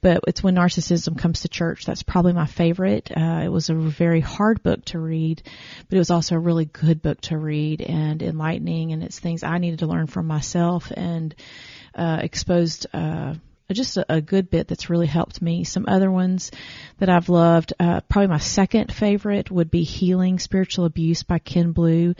But 0.00 0.20
it's 0.28 0.42
when 0.42 0.54
narcissism 0.54 1.18
comes 1.18 1.40
to 1.40 1.48
church. 1.48 1.84
That's 1.84 2.02
probably 2.02 2.32
my 2.32 2.46
favorite. 2.46 3.10
Uh, 3.10 3.42
it 3.44 3.48
was 3.48 3.68
a 3.68 3.74
very 3.74 4.20
hard 4.20 4.62
book 4.62 4.84
to 4.86 4.98
read, 4.98 5.42
but 5.88 5.96
it 5.96 5.98
was 5.98 6.10
also 6.10 6.36
a 6.36 6.40
really 6.40 6.66
good 6.66 7.02
book 7.02 7.20
to 7.22 7.38
read 7.38 7.80
and 7.80 8.22
enlightening. 8.22 8.92
And 8.92 9.02
it's 9.02 9.18
things 9.18 9.42
I 9.42 9.58
needed 9.58 9.80
to 9.80 9.86
learn 9.86 10.06
from 10.06 10.26
myself 10.26 10.92
and 10.94 11.34
uh, 11.94 12.20
exposed 12.22 12.86
uh, 12.92 13.34
just 13.72 13.96
a, 13.96 14.06
a, 14.08 14.20
good 14.20 14.50
bit 14.50 14.68
that's 14.68 14.90
really 14.90 15.06
helped 15.06 15.40
me. 15.40 15.64
Some 15.64 15.86
other 15.88 16.10
ones 16.10 16.50
that 16.98 17.08
I've 17.08 17.28
loved, 17.28 17.72
uh, 17.78 18.00
probably 18.08 18.28
my 18.28 18.38
second 18.38 18.92
favorite 18.92 19.50
would 19.50 19.70
be 19.70 19.82
Healing 19.82 20.38
Spiritual 20.38 20.84
Abuse 20.84 21.22
by 21.22 21.38
Ken 21.38 21.72
Blue. 21.72 22.14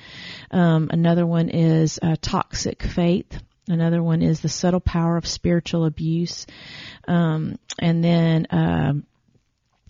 Um, 0.50 0.88
another 0.92 1.26
one 1.26 1.48
is 1.48 1.98
uh, 2.02 2.16
Toxic 2.20 2.82
Faith. 2.82 3.42
Another 3.68 4.02
one 4.02 4.22
is 4.22 4.40
The 4.40 4.48
Subtle 4.48 4.80
Power 4.80 5.16
of 5.16 5.26
Spiritual 5.26 5.84
Abuse. 5.84 6.46
Um, 7.06 7.58
and 7.78 8.02
then 8.02 8.46
um, 8.50 9.06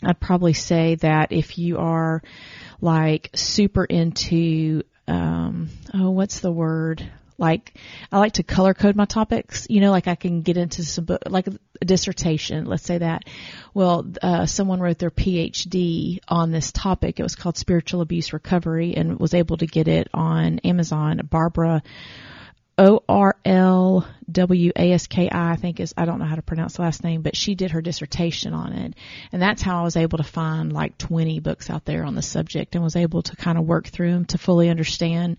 I'd 0.04 0.20
probably 0.20 0.52
say 0.52 0.96
that 0.96 1.32
if 1.32 1.58
you 1.58 1.78
are 1.78 2.22
like 2.80 3.30
super 3.34 3.84
into 3.84 4.82
um, 5.10 5.70
oh, 5.92 6.10
what's 6.10 6.40
the 6.40 6.52
word? 6.52 7.10
Like 7.40 7.74
I 8.12 8.18
like 8.18 8.34
to 8.34 8.42
color 8.42 8.74
code 8.74 8.94
my 8.94 9.06
topics. 9.06 9.66
You 9.68 9.80
know, 9.80 9.90
like 9.90 10.06
I 10.06 10.14
can 10.14 10.42
get 10.42 10.56
into 10.56 10.84
some 10.84 11.06
book, 11.06 11.22
like 11.26 11.48
a 11.48 11.84
dissertation. 11.84 12.66
Let's 12.66 12.84
say 12.84 12.98
that. 12.98 13.24
Well, 13.74 14.06
uh, 14.22 14.46
someone 14.46 14.80
wrote 14.80 14.98
their 14.98 15.10
PhD 15.10 16.18
on 16.28 16.52
this 16.52 16.70
topic. 16.70 17.18
It 17.18 17.22
was 17.22 17.34
called 17.34 17.56
spiritual 17.56 18.02
abuse 18.02 18.32
recovery, 18.32 18.94
and 18.94 19.18
was 19.18 19.34
able 19.34 19.56
to 19.56 19.66
get 19.66 19.88
it 19.88 20.08
on 20.14 20.60
Amazon. 20.60 21.22
Barbara 21.28 21.82
O 22.80 23.02
R 23.06 23.36
L 23.44 24.08
W 24.32 24.72
A 24.74 24.92
S 24.92 25.06
K 25.06 25.28
I, 25.28 25.52
I 25.52 25.56
think 25.56 25.80
is, 25.80 25.92
I 25.98 26.06
don't 26.06 26.18
know 26.18 26.24
how 26.24 26.36
to 26.36 26.42
pronounce 26.42 26.76
the 26.76 26.82
last 26.82 27.04
name, 27.04 27.20
but 27.20 27.36
she 27.36 27.54
did 27.54 27.72
her 27.72 27.82
dissertation 27.82 28.54
on 28.54 28.72
it. 28.72 28.94
And 29.32 29.42
that's 29.42 29.60
how 29.60 29.80
I 29.80 29.82
was 29.82 29.98
able 29.98 30.16
to 30.16 30.24
find 30.24 30.72
like 30.72 30.96
20 30.96 31.40
books 31.40 31.68
out 31.68 31.84
there 31.84 32.04
on 32.04 32.14
the 32.14 32.22
subject 32.22 32.74
and 32.74 32.82
was 32.82 32.96
able 32.96 33.20
to 33.20 33.36
kind 33.36 33.58
of 33.58 33.66
work 33.66 33.88
through 33.88 34.12
them 34.12 34.24
to 34.26 34.38
fully 34.38 34.70
understand 34.70 35.36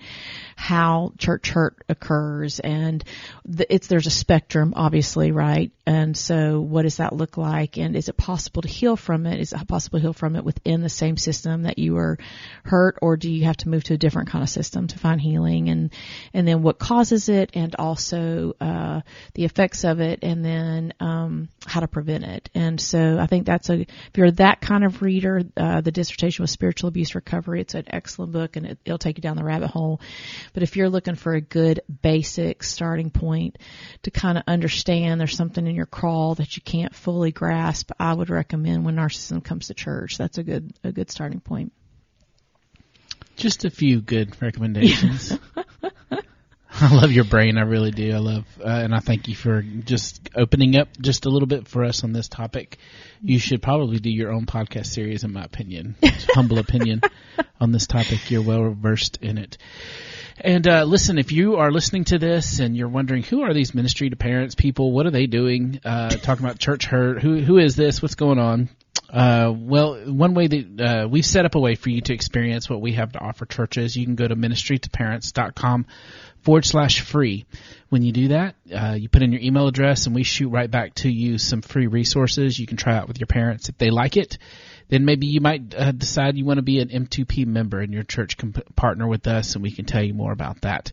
how 0.55 1.13
church 1.17 1.49
hurt 1.49 1.83
occurs. 1.89 2.59
And 2.59 3.03
the, 3.43 3.73
it's, 3.73 3.87
there's 3.87 4.05
a 4.05 4.11
spectrum, 4.11 4.73
obviously, 4.75 5.31
right? 5.31 5.71
And 5.91 6.15
so 6.15 6.61
what 6.61 6.83
does 6.83 6.97
that 6.97 7.11
look 7.11 7.35
like? 7.35 7.77
And 7.77 7.97
is 7.97 8.07
it 8.07 8.15
possible 8.15 8.61
to 8.61 8.67
heal 8.69 8.95
from 8.95 9.25
it? 9.25 9.41
Is 9.41 9.51
it 9.51 9.67
possible 9.67 9.99
to 9.99 10.03
heal 10.03 10.13
from 10.13 10.37
it 10.37 10.45
within 10.45 10.79
the 10.79 10.87
same 10.87 11.17
system 11.17 11.63
that 11.63 11.77
you 11.77 11.95
were 11.95 12.17
hurt 12.63 12.97
or 13.01 13.17
do 13.17 13.29
you 13.29 13.43
have 13.43 13.57
to 13.57 13.69
move 13.69 13.83
to 13.83 13.95
a 13.95 13.97
different 13.97 14.29
kind 14.29 14.41
of 14.41 14.49
system 14.49 14.87
to 14.87 14.97
find 14.97 15.19
healing? 15.19 15.67
And, 15.67 15.91
and 16.33 16.47
then 16.47 16.61
what 16.61 16.79
causes 16.79 17.27
it 17.27 17.49
and 17.55 17.75
also, 17.75 18.53
uh, 18.61 19.01
the 19.33 19.43
effects 19.43 19.83
of 19.83 19.99
it 19.99 20.19
and 20.21 20.45
then, 20.45 20.93
um, 21.01 21.49
how 21.65 21.81
to 21.81 21.89
prevent 21.89 22.23
it. 22.23 22.49
And 22.55 22.79
so 22.79 23.17
I 23.19 23.25
think 23.25 23.45
that's 23.45 23.69
a, 23.69 23.81
if 23.81 24.15
you're 24.15 24.31
that 24.31 24.61
kind 24.61 24.85
of 24.85 25.01
reader, 25.01 25.41
uh, 25.57 25.81
the 25.81 25.91
dissertation 25.91 26.43
with 26.43 26.51
spiritual 26.51 26.87
abuse 26.87 27.15
recovery, 27.15 27.59
it's 27.59 27.73
an 27.73 27.87
excellent 27.87 28.31
book 28.31 28.55
and 28.55 28.65
it, 28.65 28.79
it'll 28.85 28.97
take 28.97 29.17
you 29.17 29.21
down 29.21 29.35
the 29.35 29.43
rabbit 29.43 29.71
hole. 29.71 29.99
But 30.53 30.63
if 30.63 30.77
you're 30.77 30.89
looking 30.89 31.15
for 31.15 31.33
a 31.33 31.41
good 31.41 31.81
basic 32.01 32.63
starting 32.63 33.09
point 33.09 33.57
to 34.03 34.11
kind 34.11 34.37
of 34.37 34.45
understand 34.47 35.19
there's 35.19 35.35
something 35.35 35.67
in 35.67 35.75
your 35.75 35.80
crawl 35.85 36.35
that 36.35 36.55
you 36.55 36.61
can't 36.61 36.95
fully 36.95 37.31
grasp, 37.31 37.91
I 37.99 38.13
would 38.13 38.29
recommend 38.29 38.85
when 38.85 38.95
narcissism 38.95 39.43
comes 39.43 39.67
to 39.67 39.73
church. 39.73 40.17
That's 40.17 40.37
a 40.37 40.43
good, 40.43 40.73
a 40.83 40.91
good 40.91 41.11
starting 41.11 41.39
point. 41.39 41.73
Just 43.35 43.65
a 43.65 43.69
few 43.69 44.01
good 44.01 44.39
recommendations. 44.41 45.37
I 46.73 46.95
love 46.95 47.11
your 47.11 47.25
brain. 47.25 47.57
I 47.57 47.61
really 47.61 47.91
do. 47.91 48.13
I 48.13 48.19
love, 48.19 48.45
uh, 48.59 48.67
and 48.67 48.95
I 48.95 48.99
thank 48.99 49.27
you 49.27 49.35
for 49.35 49.61
just 49.61 50.29
opening 50.35 50.77
up 50.77 50.87
just 50.99 51.25
a 51.25 51.29
little 51.29 51.47
bit 51.47 51.67
for 51.67 51.83
us 51.83 52.03
on 52.03 52.13
this 52.13 52.27
topic. 52.27 52.77
You 53.21 53.39
should 53.39 53.61
probably 53.61 53.99
do 53.99 54.09
your 54.09 54.31
own 54.31 54.45
podcast 54.45 54.87
series, 54.87 55.23
in 55.23 55.33
my 55.33 55.43
opinion. 55.43 55.95
Humble 56.29 56.59
opinion 56.59 57.01
on 57.59 57.71
this 57.71 57.87
topic. 57.87 58.31
You're 58.31 58.41
well 58.41 58.73
versed 58.77 59.17
in 59.17 59.37
it. 59.37 59.57
And 60.37 60.67
uh, 60.67 60.83
listen, 60.83 61.17
if 61.17 61.31
you 61.31 61.57
are 61.57 61.71
listening 61.71 62.05
to 62.05 62.17
this 62.17 62.59
and 62.59 62.75
you're 62.75 62.87
wondering 62.87 63.23
who 63.23 63.41
are 63.41 63.53
these 63.53 63.75
ministry 63.75 64.09
to 64.09 64.15
parents 64.15 64.55
people, 64.55 64.91
what 64.91 65.05
are 65.05 65.11
they 65.11 65.27
doing? 65.27 65.79
Uh, 65.83 66.09
talking 66.09 66.45
about 66.45 66.59
church 66.59 66.85
hurt. 66.85 67.21
Who 67.21 67.41
who 67.41 67.57
is 67.57 67.75
this? 67.75 68.01
What's 68.01 68.15
going 68.15 68.39
on? 68.39 68.69
Uh, 69.11 69.53
well, 69.53 69.95
one 70.05 70.33
way 70.33 70.47
that 70.47 70.81
uh, 70.81 71.07
we've 71.07 71.25
set 71.25 71.45
up 71.45 71.55
a 71.55 71.59
way 71.59 71.75
for 71.75 71.89
you 71.89 72.01
to 72.01 72.13
experience 72.13 72.69
what 72.69 72.79
we 72.79 72.93
have 72.93 73.11
to 73.11 73.19
offer 73.19 73.45
churches, 73.45 73.95
you 73.95 74.05
can 74.05 74.15
go 74.15 74.25
to 74.27 74.35
ministrytoparents.com 74.35 75.85
forward 76.43 76.65
slash 76.65 77.01
free. 77.01 77.45
When 77.89 78.03
you 78.03 78.13
do 78.13 78.27
that, 78.29 78.55
uh, 78.73 78.95
you 78.97 79.09
put 79.09 79.21
in 79.21 79.33
your 79.33 79.41
email 79.41 79.67
address 79.67 80.05
and 80.05 80.15
we 80.15 80.23
shoot 80.23 80.49
right 80.49 80.71
back 80.71 80.93
to 80.95 81.09
you 81.09 81.37
some 81.37 81.61
free 81.61 81.87
resources 81.87 82.57
you 82.57 82.67
can 82.67 82.77
try 82.77 82.95
out 82.95 83.09
with 83.09 83.19
your 83.19 83.27
parents. 83.27 83.67
If 83.67 83.77
they 83.77 83.89
like 83.89 84.15
it, 84.15 84.37
then 84.91 85.05
maybe 85.05 85.25
you 85.25 85.39
might 85.39 85.73
uh, 85.73 85.91
decide 85.93 86.37
you 86.37 86.45
want 86.45 86.57
to 86.57 86.63
be 86.63 86.79
an 86.79 86.89
M2P 86.89 87.47
member 87.47 87.79
and 87.79 87.93
your 87.93 88.03
church 88.03 88.35
can 88.37 88.51
p- 88.51 88.61
partner 88.75 89.07
with 89.07 89.25
us 89.25 89.55
and 89.55 89.63
we 89.63 89.71
can 89.71 89.85
tell 89.85 90.03
you 90.03 90.13
more 90.13 90.33
about 90.33 90.61
that. 90.61 90.91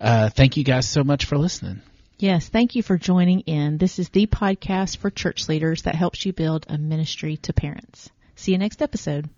Uh, 0.00 0.28
thank 0.28 0.58
you 0.58 0.64
guys 0.64 0.86
so 0.86 1.02
much 1.02 1.24
for 1.24 1.38
listening. 1.38 1.80
Yes, 2.18 2.48
thank 2.48 2.74
you 2.74 2.82
for 2.82 2.98
joining 2.98 3.40
in. 3.40 3.78
This 3.78 3.98
is 3.98 4.10
the 4.10 4.26
podcast 4.26 4.98
for 4.98 5.08
church 5.08 5.48
leaders 5.48 5.82
that 5.82 5.94
helps 5.94 6.26
you 6.26 6.32
build 6.34 6.66
a 6.68 6.76
ministry 6.76 7.38
to 7.38 7.54
parents. 7.54 8.10
See 8.36 8.52
you 8.52 8.58
next 8.58 8.82
episode. 8.82 9.30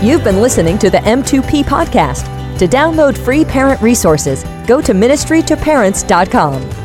You've 0.00 0.24
been 0.24 0.40
listening 0.40 0.78
to 0.78 0.90
the 0.90 0.98
M2P 0.98 1.64
podcast. 1.64 2.28
To 2.58 2.68
download 2.68 3.18
free 3.18 3.44
parent 3.44 3.80
resources, 3.82 4.44
go 4.66 4.80
to 4.80 4.92
ministrytoparents.com. 4.92 6.81